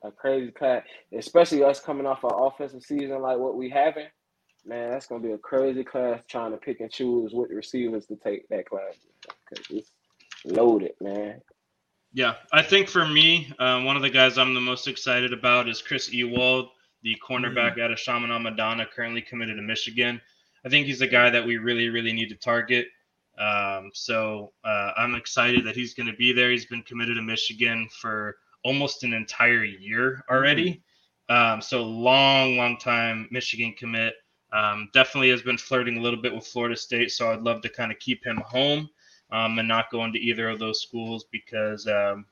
[0.04, 0.84] a crazy class.
[1.16, 4.06] Especially us coming off our offensive season like what we having.
[4.66, 8.16] Man, that's gonna be a crazy class trying to pick and choose what receivers to
[8.16, 8.94] take that class.
[9.48, 9.90] Cause it's
[10.44, 11.40] loaded, man.
[12.12, 15.68] Yeah, I think for me, uh, one of the guys I'm the most excited about
[15.68, 16.68] is Chris Ewald,
[17.02, 20.20] the cornerback out of Chaminade Madonna, currently committed to Michigan.
[20.64, 22.86] I think he's a guy that we really, really need to target.
[23.36, 26.50] Um, so uh, I'm excited that he's going to be there.
[26.50, 30.82] He's been committed to Michigan for almost an entire year already.
[31.28, 34.14] Um, so long, long time Michigan commit.
[34.52, 37.10] Um, definitely has been flirting a little bit with Florida State.
[37.10, 38.88] So I'd love to kind of keep him home
[39.30, 42.26] um, and not go into either of those schools because um,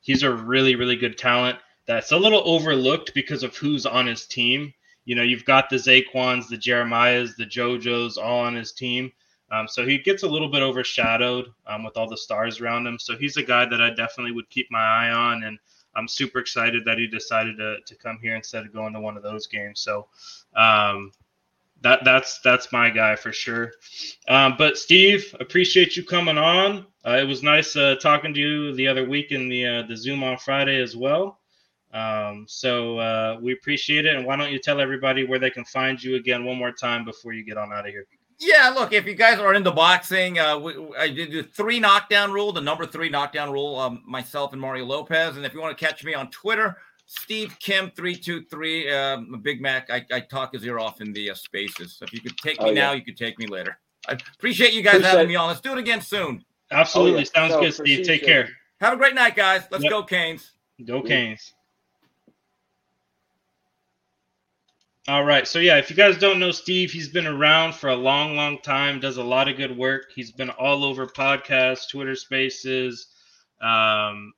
[0.00, 4.26] he's a really, really good talent that's a little overlooked because of who's on his
[4.26, 4.72] team.
[5.04, 9.10] You know, you've got the Zaquans, the Jeremiahs, the JoJos all on his team.
[9.52, 12.98] Um, so he gets a little bit overshadowed um, with all the stars around him.
[12.98, 15.44] So he's a guy that I definitely would keep my eye on.
[15.44, 15.58] And
[15.94, 19.16] I'm super excited that he decided to, to come here instead of going to one
[19.16, 19.80] of those games.
[19.80, 20.08] So
[20.56, 21.12] um,
[21.82, 23.72] that that's that's my guy for sure.
[24.26, 26.86] Um, but Steve, appreciate you coming on.
[27.04, 29.96] Uh, it was nice uh, talking to you the other week in the uh, the
[29.96, 31.40] Zoom on Friday as well.
[31.92, 34.16] Um, so uh, we appreciate it.
[34.16, 37.04] And why don't you tell everybody where they can find you again one more time
[37.04, 38.06] before you get on out of here?
[38.44, 42.32] Yeah, look, if you guys are into boxing, uh, we, I did the three knockdown
[42.32, 45.36] rule, the number three knockdown rule, um, myself and Mario Lopez.
[45.36, 46.76] And if you want to catch me on Twitter,
[47.06, 49.90] Steve Kim three two three, um, Big Mac.
[49.90, 51.94] I, I talk his ear off in the uh, spaces.
[51.96, 52.74] So if you could take me Oh, yeah.
[52.86, 53.78] now, you could take me later.
[54.08, 55.28] I appreciate you guys Appreciate having it.
[55.28, 55.46] me on.
[55.46, 56.44] Let's do it again soon.
[56.72, 57.24] Absolutely, Oh, yeah.
[57.24, 58.04] sounds So, good, Steve.
[58.06, 58.48] Take care.
[58.80, 59.62] Have a great night, guys.
[59.70, 59.90] Let's Yep.
[59.90, 60.52] go, Canes.
[60.84, 61.08] Go Yeah.
[61.08, 61.54] Canes.
[65.08, 65.48] All right.
[65.48, 68.58] So yeah, if you guys don't know Steve, he's been around for a long, long
[68.60, 70.12] time, does a lot of good work.
[70.14, 73.08] He's been all over podcasts, Twitter spaces,
[73.60, 74.32] um,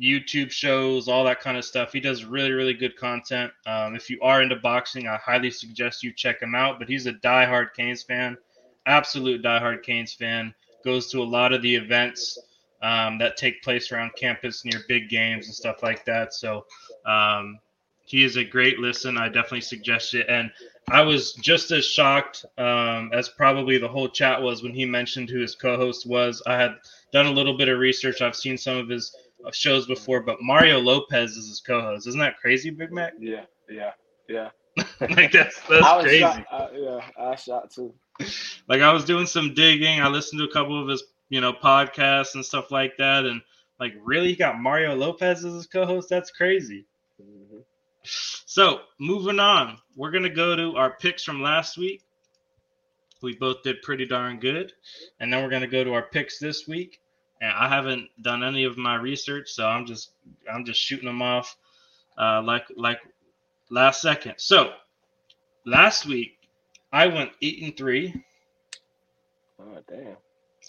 [0.00, 1.92] YouTube shows, all that kind of stuff.
[1.92, 3.50] He does really, really good content.
[3.66, 6.78] Um, if you are into boxing, I highly suggest you check him out.
[6.78, 8.38] But he's a diehard Canes fan,
[8.86, 10.54] absolute diehard Canes fan.
[10.84, 12.38] Goes to a lot of the events
[12.82, 16.34] um, that take place around campus near big games and stuff like that.
[16.34, 16.64] So
[17.04, 17.58] um,
[18.08, 19.18] he is a great listen.
[19.18, 20.26] I definitely suggest it.
[20.28, 20.50] And
[20.90, 25.28] I was just as shocked um, as probably the whole chat was when he mentioned
[25.28, 26.42] who his co-host was.
[26.46, 26.76] I had
[27.12, 28.22] done a little bit of research.
[28.22, 29.14] I've seen some of his
[29.52, 32.06] shows before, but Mario Lopez is his co-host.
[32.06, 33.12] Isn't that crazy, Big Mac?
[33.18, 33.92] Yeah, yeah,
[34.28, 34.50] yeah.
[35.00, 36.24] like that's I that's was crazy.
[36.24, 37.92] I, yeah, I shocked too.
[38.68, 40.00] like I was doing some digging.
[40.00, 43.42] I listened to a couple of his, you know, podcasts and stuff like that, and
[43.80, 46.08] like really, he got Mario Lopez as his co-host.
[46.08, 46.86] That's crazy.
[48.46, 52.02] So moving on, we're gonna go to our picks from last week.
[53.22, 54.72] We both did pretty darn good,
[55.20, 57.00] and then we're gonna go to our picks this week.
[57.40, 60.10] And I haven't done any of my research, so I'm just
[60.52, 61.56] I'm just shooting them off
[62.16, 62.98] uh, like like
[63.70, 64.34] last second.
[64.38, 64.72] So
[65.66, 66.36] last week
[66.92, 68.14] I went eight and three,
[69.60, 70.16] Oh damn.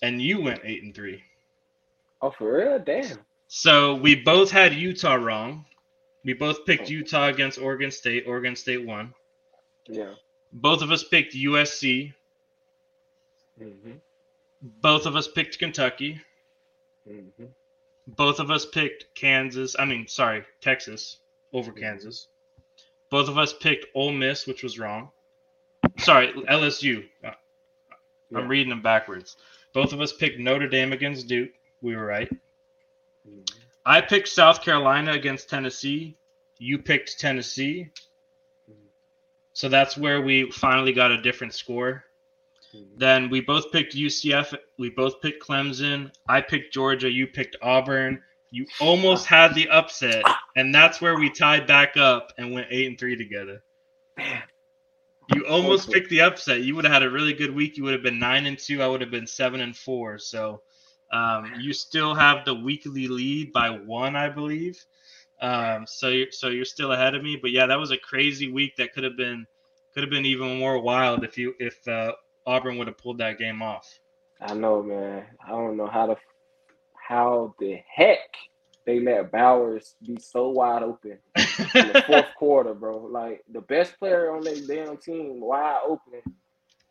[0.04, 1.24] and you went eight and three.
[2.22, 2.80] Oh for real?
[2.80, 3.18] Damn.
[3.48, 5.66] So we both had Utah wrong.
[6.24, 8.26] We both picked Utah against Oregon State.
[8.28, 9.14] Oregon State won.
[9.88, 10.14] Yeah.
[10.52, 12.14] Both of us picked USC.
[13.58, 13.92] hmm
[14.62, 16.20] Both of us picked Kentucky.
[17.08, 17.46] hmm
[18.08, 19.76] Both of us picked Kansas.
[19.80, 21.18] I mean, sorry, Texas
[21.54, 22.28] over Kansas.
[23.10, 25.10] Both of us picked Ole Miss, which was wrong.
[25.98, 27.06] Sorry, LSU.
[27.24, 27.32] Uh,
[28.32, 28.38] Yeah.
[28.40, 29.38] I'm reading them backwards.
[29.74, 31.50] Both of us picked Notre Dame against Duke.
[31.82, 32.30] We were right.
[33.86, 36.18] I picked South Carolina against Tennessee.
[36.58, 37.90] You picked Tennessee.
[39.54, 42.04] So that's where we finally got a different score.
[42.98, 44.54] Then we both picked UCF.
[44.78, 46.12] We both picked Clemson.
[46.28, 47.10] I picked Georgia.
[47.10, 48.22] You picked Auburn.
[48.52, 50.24] You almost had the upset,
[50.56, 53.62] and that's where we tied back up and went eight and three together.
[55.36, 56.62] You almost picked the upset.
[56.62, 57.78] You would have had a really good week.
[57.78, 58.82] You would have been nine and two.
[58.82, 60.18] I would have been seven and four.
[60.18, 60.62] So
[61.12, 64.84] um, you still have the weekly lead by one, I believe.
[65.42, 67.38] Um, so you're so you're still ahead of me.
[67.42, 68.76] But yeah, that was a crazy week.
[68.78, 69.46] That could have been
[69.94, 72.14] could have been even more wild if you if uh,
[72.46, 74.00] Auburn would have pulled that game off.
[74.42, 75.26] I know, man.
[75.46, 76.18] I don't know how to
[76.96, 78.20] how the heck
[78.86, 82.98] they let Bowers be so wide open in the fourth quarter, bro.
[82.98, 86.22] Like the best player on their damn team, wide open.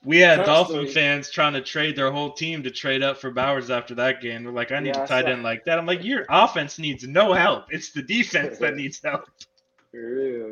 [0.04, 0.44] We had.
[0.44, 4.20] Dolphin fans trying to trade their whole team to trade up for Bowers after that
[4.20, 4.44] game.
[4.44, 5.78] They're like, I need Yeah, a I tight end like that.
[5.78, 7.66] I'm like, your offense needs no help.
[7.70, 9.24] It's the defense that needs help.
[9.90, 10.48] For real,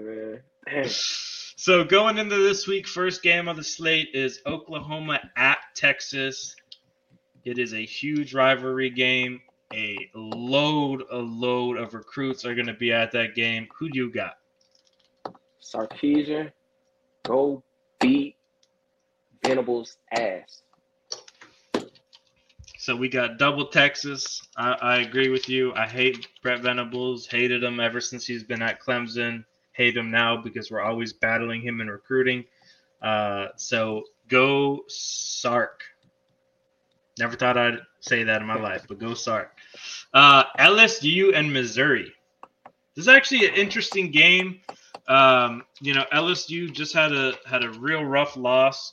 [0.72, 0.84] man.
[0.88, 6.54] So going into this week, first game of the slate is Oklahoma at Texas.
[7.44, 9.40] It is a huge rivalry game.
[9.72, 13.68] A load, a load of recruits are going to be at that game.
[13.78, 14.34] Who do you got?
[15.62, 16.52] Sarkisian,
[17.24, 17.62] go
[18.00, 18.36] beat
[19.46, 20.62] Venables' ass.
[22.78, 24.40] So we got double Texas.
[24.56, 25.74] I, I agree with you.
[25.74, 27.26] I hate Brent Venables.
[27.26, 29.44] Hated him ever since he's been at Clemson.
[29.72, 32.44] Hate him now because we're always battling him in recruiting.
[33.02, 35.82] Uh, so go Sark.
[37.18, 39.56] Never thought I'd say that in my life, but go Sark.
[40.14, 42.12] Uh, LSU and Missouri.
[42.94, 44.60] This is actually an interesting game.
[45.08, 48.92] Um, you know, LSU just had a had a real rough loss.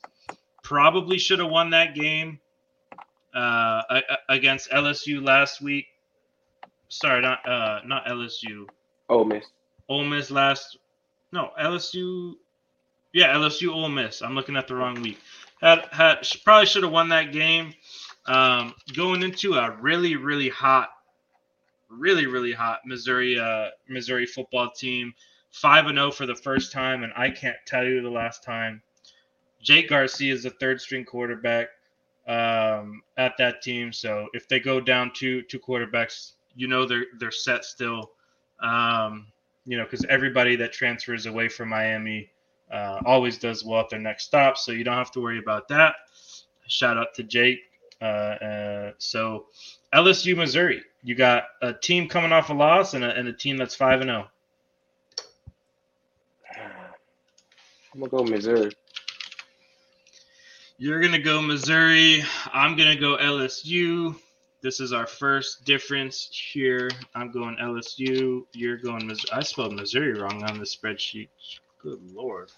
[0.63, 2.39] Probably should have won that game
[3.33, 3.81] uh,
[4.29, 5.85] against LSU last week.
[6.89, 8.67] Sorry, not uh, not LSU.
[9.09, 9.45] Oh, miss.
[9.89, 10.77] Ole Miss last.
[11.31, 12.35] No, LSU.
[13.13, 14.21] Yeah, LSU Ole Miss.
[14.21, 15.19] I'm looking at the wrong week.
[15.61, 17.73] Had had probably should have won that game.
[18.25, 20.89] Um, going into a really really hot,
[21.89, 25.13] really really hot Missouri uh, Missouri football team,
[25.51, 28.81] five and zero for the first time, and I can't tell you the last time.
[29.63, 31.69] Jake Garcia is the third string quarterback
[32.27, 33.91] um, at that team.
[33.91, 38.11] So if they go down two two quarterbacks, you know they're they're set still.
[38.61, 39.27] Um,
[39.65, 42.29] you know, because everybody that transfers away from Miami
[42.71, 45.67] uh, always does well at their next stop, so you don't have to worry about
[45.69, 45.95] that.
[46.67, 47.59] Shout out to Jake.
[48.01, 49.45] Uh, uh, so
[49.93, 53.55] LSU, Missouri, you got a team coming off a loss and a, and a team
[53.55, 54.13] that's five and oh.
[54.13, 54.29] zero.
[57.93, 58.71] I'm gonna go Missouri.
[60.83, 62.25] You're gonna go Missouri.
[62.51, 64.19] I'm gonna go LSU.
[64.59, 66.89] This is our first difference here.
[67.15, 68.45] I'm going LSU.
[68.51, 69.31] You're going Missouri.
[69.31, 71.29] I spelled Missouri wrong on the spreadsheet.
[71.81, 72.51] Good lord.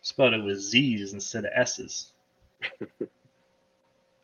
[0.00, 2.12] Spelled it with Z's instead of S's.
[2.62, 2.86] I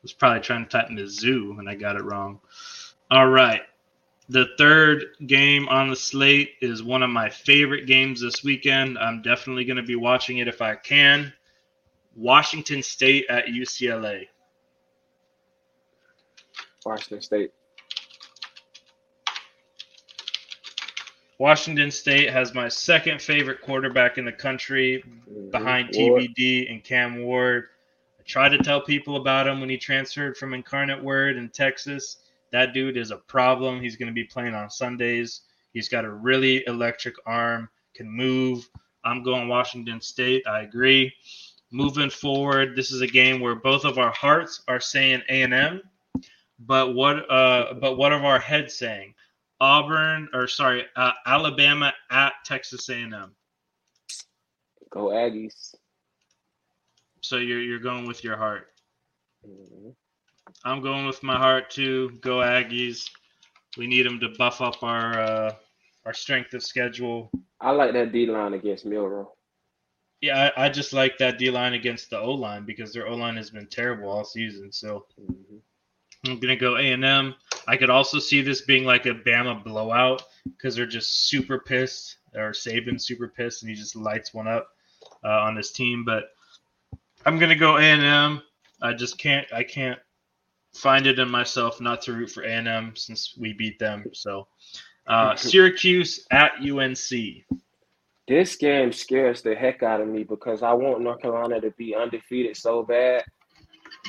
[0.02, 2.40] was probably trying to type Mizzou and I got it wrong.
[3.10, 3.60] All right.
[4.30, 8.96] The third game on the slate is one of my favorite games this weekend.
[8.96, 11.34] I'm definitely going to be watching it if I can.
[12.14, 14.26] Washington State at UCLA.
[16.84, 17.52] Washington State.
[21.38, 25.50] Washington State has my second favorite quarterback in the country Mhm.
[25.50, 27.68] behind TVD and Cam Ward.
[28.18, 32.18] I tried to tell people about him when he transferred from Incarnate Word in Texas.
[32.52, 33.80] That dude is a problem.
[33.80, 35.42] He's going to be playing on Sundays.
[35.72, 38.68] He's got a really electric arm, can move.
[39.04, 40.46] I'm going Washington State.
[40.46, 41.14] I agree.
[41.72, 45.82] Moving forward, this is a game where both of our hearts are saying A&M,
[46.58, 49.14] but what uh but what are our heads saying?
[49.60, 53.34] Auburn or sorry, uh, Alabama at Texas A&M.
[54.90, 55.74] Go Aggies.
[57.20, 58.68] So you're you're going with your heart.
[59.46, 59.94] Mhm.
[60.64, 62.10] I'm going with my heart too.
[62.20, 63.08] Go Aggies.
[63.76, 65.54] We need them to buff up our uh,
[66.04, 67.30] our strength of schedule.
[67.60, 69.32] I like that D line against Milroe.
[70.20, 73.14] Yeah, I, I just like that D line against the O line because their O
[73.14, 74.70] line has been terrible all season.
[74.72, 75.60] So Mhm.
[76.26, 77.34] I'm gonna go A and M.
[77.66, 82.18] I could also see this being like a Bama blowout because they're just super pissed,
[82.34, 84.68] or Saban super pissed, and he just lights one up
[85.24, 86.04] uh, on his team.
[86.04, 86.24] But
[87.24, 88.42] I'm gonna go A and M.
[88.82, 89.50] I just can't.
[89.52, 89.98] I can't
[90.74, 94.04] find it in myself not to root for A and M since we beat them.
[94.12, 94.48] So
[95.06, 97.44] uh, Syracuse at UNC.
[98.30, 101.96] This game scares the heck out of me because I want North Carolina to be
[101.96, 103.24] undefeated so bad.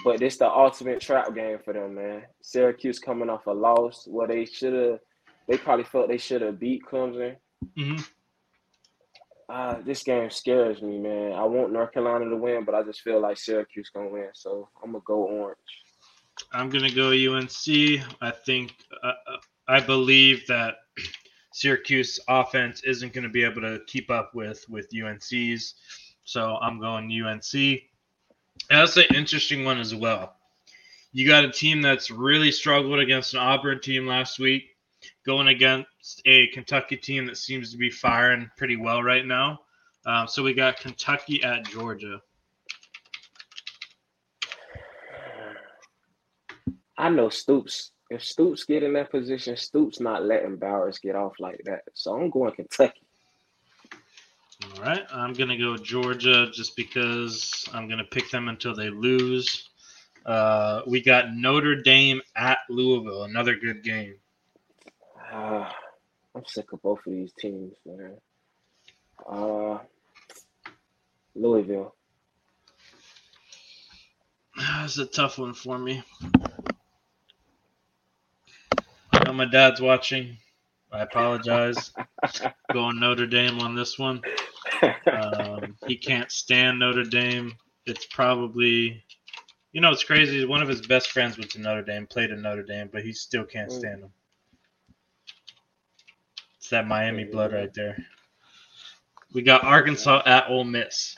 [0.04, 2.22] But it's the ultimate trap game for them, man.
[2.44, 5.00] Syracuse coming off a loss where they should have,
[5.48, 7.36] they probably felt they should have beat Clemson.
[7.76, 7.96] hmm
[9.50, 11.32] Uh, this game scares me, man.
[11.34, 14.30] I want North Carolina to win, but I just feel like Syracuse gonna win.
[14.36, 15.58] So I'm gonna go orange.
[16.54, 18.04] I'm gonna go UNC.
[18.22, 20.76] I think uh, uh, I believe that
[21.52, 25.76] Syracuse offense isn't going to be able to keep up with with UNC's,
[26.24, 27.54] so I'm going UNC.
[27.54, 30.36] And that's an interesting one as well.
[31.14, 34.78] You got a team that's really struggled against an Auburn team last week,
[35.26, 39.60] going against a Kentucky team that seems to be firing pretty well right now.
[40.06, 42.22] Um, so we got Kentucky at Georgia.
[46.98, 51.40] I know Stoops if Stoops get in that position, Stoops not letting Bowers get off
[51.40, 51.84] like that.
[51.94, 53.08] So I'm going Kentucky.
[54.64, 59.70] All right, I'm gonna go Georgia just because I'm gonna pick them until they lose.
[60.26, 64.16] Uh, we got Notre Dame at Louisville, another good game.
[65.32, 65.72] Uh,
[66.36, 68.18] I'm sick of both of these teams, man.
[69.28, 69.80] Uh,
[71.34, 71.96] Louisville.
[74.58, 76.04] That's a tough one for me.
[79.32, 80.36] Know my dad's watching.
[80.92, 81.94] I apologize.
[82.74, 84.22] Going Notre Dame on this one.
[85.10, 87.54] Um, he can't stand Notre Dame.
[87.86, 89.02] It's probably,
[89.72, 90.44] you know, it's crazy.
[90.44, 93.14] One of his best friends went to Notre Dame, played in Notre Dame, but he
[93.14, 94.12] still can't stand them.
[96.58, 98.06] It's that Miami blood right there.
[99.34, 101.18] We got Arkansas at Ole Miss.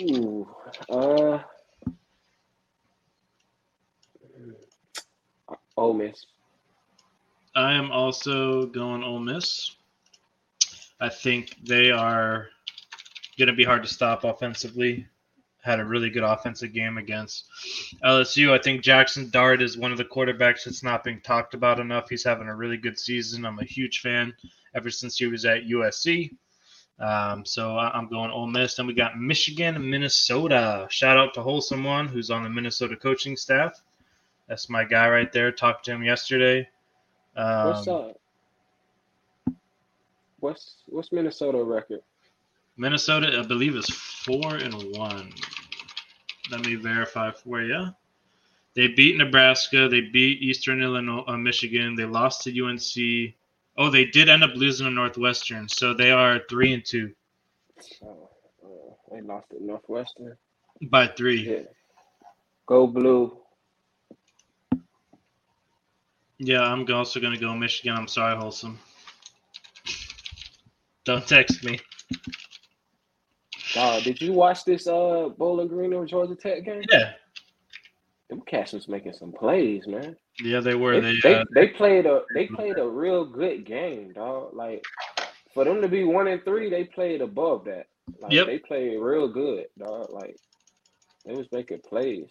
[0.00, 0.48] Ooh,
[0.90, 1.38] uh,
[5.76, 6.26] Ole Miss.
[7.54, 9.76] I am also going Ole Miss.
[11.00, 12.48] I think they are
[13.38, 15.06] going to be hard to stop offensively.
[15.62, 17.44] Had a really good offensive game against
[18.04, 18.52] LSU.
[18.52, 22.08] I think Jackson Dart is one of the quarterbacks that's not being talked about enough.
[22.08, 23.44] He's having a really good season.
[23.44, 24.34] I'm a huge fan
[24.74, 26.30] ever since he was at USC.
[26.98, 28.76] Um, so I'm going Ole Miss.
[28.76, 30.86] Then we got Michigan Minnesota.
[30.90, 33.80] Shout out to Wholesome One, who's on the Minnesota coaching staff.
[34.48, 35.52] That's my guy right there.
[35.52, 36.68] Talked to him yesterday.
[37.36, 38.20] Um, What's up?
[40.40, 42.00] What's what's Minnesota record?
[42.76, 45.32] Minnesota, I believe, is four and one.
[46.50, 47.86] Let me verify for you.
[48.74, 49.88] They beat Nebraska.
[49.88, 51.94] They beat Eastern Illinois, uh, Michigan.
[51.94, 53.34] They lost to UNC.
[53.76, 57.12] Oh, they did end up losing to Northwestern, so they are three and two
[58.04, 58.28] Oh,
[58.64, 58.68] uh,
[59.14, 60.36] they lost at Northwestern.
[60.90, 61.48] by three.
[61.48, 61.62] Yeah.
[62.66, 63.38] Go blue.
[66.44, 67.96] Yeah, I'm also gonna go Michigan.
[67.96, 68.76] I'm sorry, wholesome.
[71.04, 71.78] Don't text me.
[73.74, 76.82] Dog, did you watch this uh Bowling Green or Georgia Tech game?
[76.90, 77.12] Yeah,
[78.28, 80.16] Them cats was making some plays, man.
[80.42, 81.00] yeah, they were.
[81.00, 84.52] They, They, they, uh, they played a they played a real good game, dog.
[84.52, 84.84] Like
[85.54, 87.86] for them to be one and three, they played above that.
[88.20, 88.46] Like Yep.
[88.46, 90.10] they played real good, dog.
[90.10, 90.36] Like
[91.24, 92.26] they was making plays.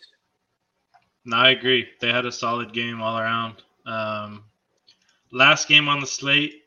[1.24, 1.88] No, I agree.
[2.02, 3.64] They had a solid game all around.
[3.86, 4.44] Um,
[5.32, 6.64] last game on the slate,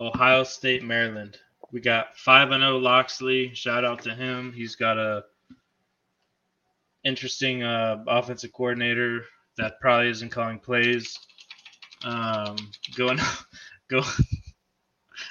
[0.00, 1.38] Ohio State, Maryland.
[1.70, 3.54] We got five and zero Locksley.
[3.54, 4.52] Shout out to him.
[4.52, 5.24] He's got a
[7.04, 9.24] interesting uh, offensive coordinator
[9.56, 11.18] that probably isn't calling plays.
[12.04, 12.56] Um,
[12.96, 13.18] going,
[13.88, 14.02] go.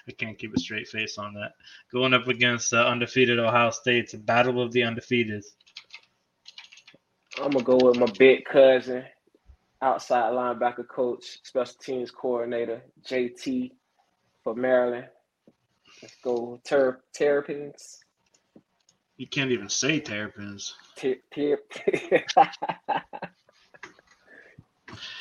[0.08, 1.54] I can't keep a straight face on that.
[1.92, 4.06] Going up against uh, undefeated Ohio State.
[4.06, 5.44] It's a battle of the undefeated.
[7.42, 9.06] I'm gonna go with my big cousin,
[9.82, 13.72] outside linebacker coach, special teams coordinator, JT
[14.44, 15.08] for Maryland.
[16.02, 18.00] Let's go Ter- Terrapins.
[19.18, 20.74] You can't even say terrapins.
[20.96, 21.60] Ter- ter-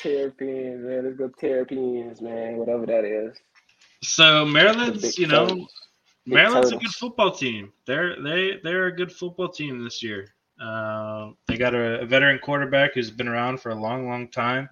[0.01, 1.05] Terrapins, man.
[1.05, 2.57] Let's go Terrapins, man.
[2.57, 3.37] Whatever that is.
[4.03, 5.67] So Maryland's, you know,
[6.27, 7.73] Maryland's a good football team.
[7.87, 10.29] They're they they're a good football team this year.
[10.61, 14.69] Uh, they got a, a veteran quarterback who's been around for a long, long time.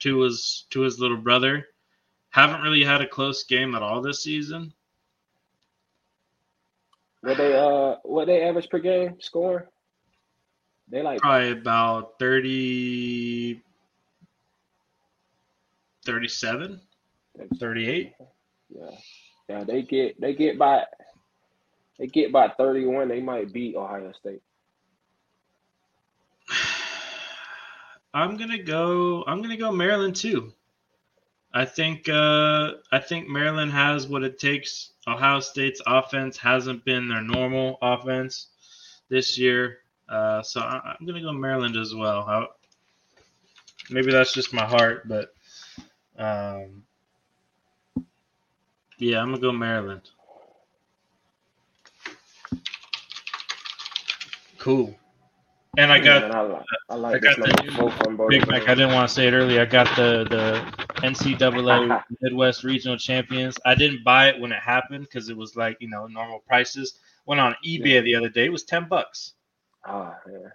[0.00, 1.64] To his to his little brother,
[2.30, 4.72] haven't really had a close game at all this season.
[7.20, 9.68] What they uh what they average per game score?
[10.88, 13.62] They like Probably about 30,
[16.04, 16.80] 37,
[17.58, 18.12] 38.
[18.68, 18.90] yeah.
[19.48, 20.84] Yeah, they get they get by
[21.98, 24.42] they get by 31, they might beat Ohio State.
[28.14, 29.24] I'm gonna go.
[29.26, 30.52] I'm gonna go Maryland too.
[31.52, 32.08] I think.
[32.08, 34.92] Uh, I think Maryland has what it takes.
[35.06, 38.48] Ohio State's offense hasn't been their normal offense
[39.08, 42.20] this year, uh, so I, I'm gonna go Maryland as well.
[42.20, 42.46] I,
[43.90, 45.34] maybe that's just my heart, but
[46.18, 46.84] um,
[48.98, 50.02] yeah, I'm gonna go Maryland.
[54.58, 54.96] Cool.
[55.78, 56.32] And I got Man,
[56.90, 59.62] I like I I got the Big Mac, I didn't want to say it earlier.
[59.62, 63.56] I got the the NCAA Midwest Regional Champions.
[63.64, 67.00] I didn't buy it when it happened because it was like you know normal prices.
[67.24, 68.00] Went on eBay Yeah.
[68.02, 68.44] the other day.
[68.44, 69.32] It was ten bucks.
[69.86, 70.48] Ah, yeah.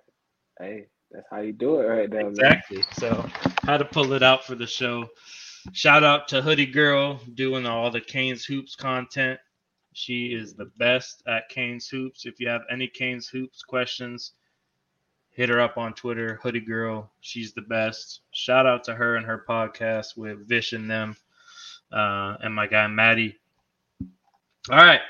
[0.59, 2.29] Hey, that's how you do it right there, man.
[2.29, 2.83] Exactly.
[2.93, 3.27] So
[3.63, 5.09] how to pull it out for the show.
[5.73, 9.39] Shout out to Hoodie Girl doing all the Canes Hoops content.
[9.93, 12.27] She is the best at Canes Hoops.
[12.27, 14.33] If you have any Canes Hoops questions,
[15.37, 17.11] hit her up on Twitter, Hoodie Girl.
[17.21, 18.21] She's the best.
[18.31, 21.15] Shout out to her and her podcast with Vish and them,
[21.91, 23.37] uh, and my guy Maddie.
[24.71, 25.01] All right.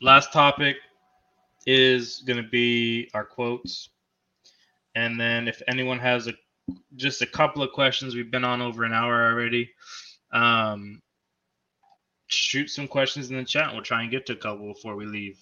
[0.00, 0.76] Last topic
[1.66, 3.90] is going to be our quotes.
[4.94, 6.32] And then if anyone has a
[6.96, 9.70] just a couple of questions, we've been on over an hour already.
[10.32, 11.02] Um,
[12.28, 13.70] shoot some questions in the chat.
[13.72, 15.38] We'll try and get to a couple before we leave.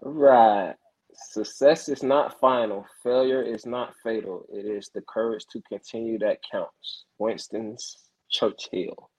[0.00, 0.76] Right.
[1.14, 2.86] Success is not final.
[3.02, 4.44] Failure is not fatal.
[4.52, 7.04] It is the courage to continue that counts.
[7.18, 9.10] Winston's Churchill.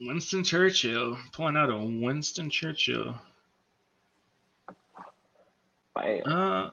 [0.00, 1.18] Winston Churchill.
[1.32, 3.14] Point out a Winston Churchill.
[5.94, 6.22] Bam.
[6.24, 6.70] Uh,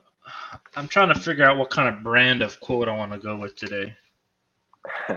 [0.76, 3.36] I'm trying to figure out what kind of brand of quote I want to go
[3.36, 3.96] with today.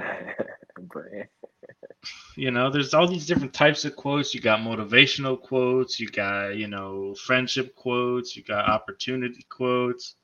[0.81, 1.29] Brand.
[2.37, 4.35] You know, there's all these different types of quotes.
[4.35, 10.15] You got motivational quotes, you got, you know, friendship quotes, you got opportunity quotes.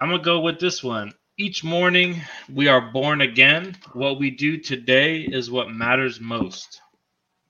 [0.00, 1.12] I'm going to go with this one.
[1.36, 2.20] Each morning
[2.52, 3.76] we are born again.
[3.92, 6.80] What we do today is what matters most.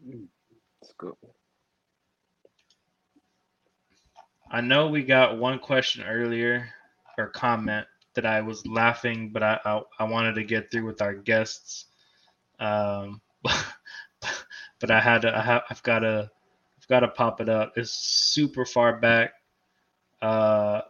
[0.09, 1.15] It's good.
[4.51, 6.71] I know we got one question earlier
[7.19, 11.03] or comment that I was laughing, but I I, I wanted to get through with
[11.03, 11.87] our guests.
[12.61, 16.30] Um, but I had to I have I've got to
[16.78, 17.72] I've got to pop it up.
[17.76, 19.32] It's super far back.
[20.20, 20.82] Uh,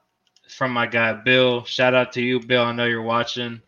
[0.49, 1.65] from my guy Bill.
[1.65, 2.63] Shout out to you, Bill.
[2.63, 3.61] I know you're watching.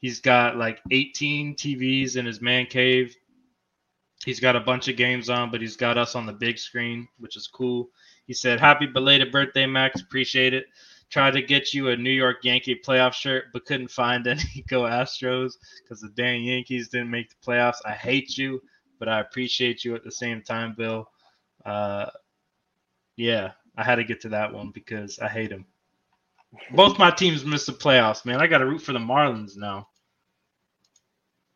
[0.00, 3.14] He's got like 18 TVs in his man cave.
[4.24, 7.08] He's got a bunch of games on, but he's got us on the big screen,
[7.18, 7.90] which is cool.
[8.26, 10.00] He said, Happy belated birthday, Max.
[10.00, 10.66] Appreciate it.
[11.12, 14.40] Tried to get you a New York Yankee playoff shirt, but couldn't find any.
[14.68, 15.52] Go Astros
[15.82, 17.82] because the dang Yankees didn't make the playoffs.
[17.84, 18.62] I hate you,
[18.98, 21.06] but I appreciate you at the same time, Bill.
[21.66, 22.06] Uh,
[23.16, 25.66] yeah, I had to get to that one because I hate him.
[26.70, 28.40] Both my teams missed the playoffs, man.
[28.40, 29.88] I got to root for the Marlins now.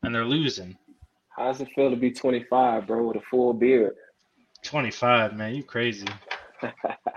[0.03, 0.77] And they're losing.
[1.31, 3.95] How does it feel to be 25, bro, with a full beard?
[4.65, 5.55] 25, man.
[5.55, 6.09] You crazy.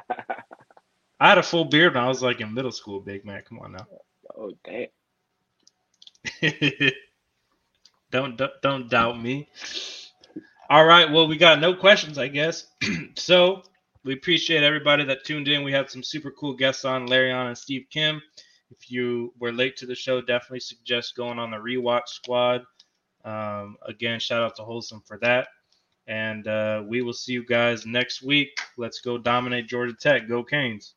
[1.20, 3.44] I had a full beard when I was like in middle school, big man.
[3.48, 3.88] Come on now.
[4.38, 4.88] oh, damn.
[8.12, 9.50] don't, don't don't doubt me.
[10.70, 12.68] All right, well, we got no questions, I guess.
[13.16, 13.64] so
[14.04, 15.64] we appreciate everybody that tuned in.
[15.64, 18.22] We had some super cool guests on, Larry on and Steve Kim.
[18.72, 22.62] If you were late to the show, definitely suggest going on the rewatch squad.
[23.26, 25.48] Um, again, shout out to Wholesome for that.
[26.08, 28.50] And uh, we will see you guys next week.
[28.78, 30.28] Let's go dominate Georgia Tech.
[30.28, 30.96] Go Canes.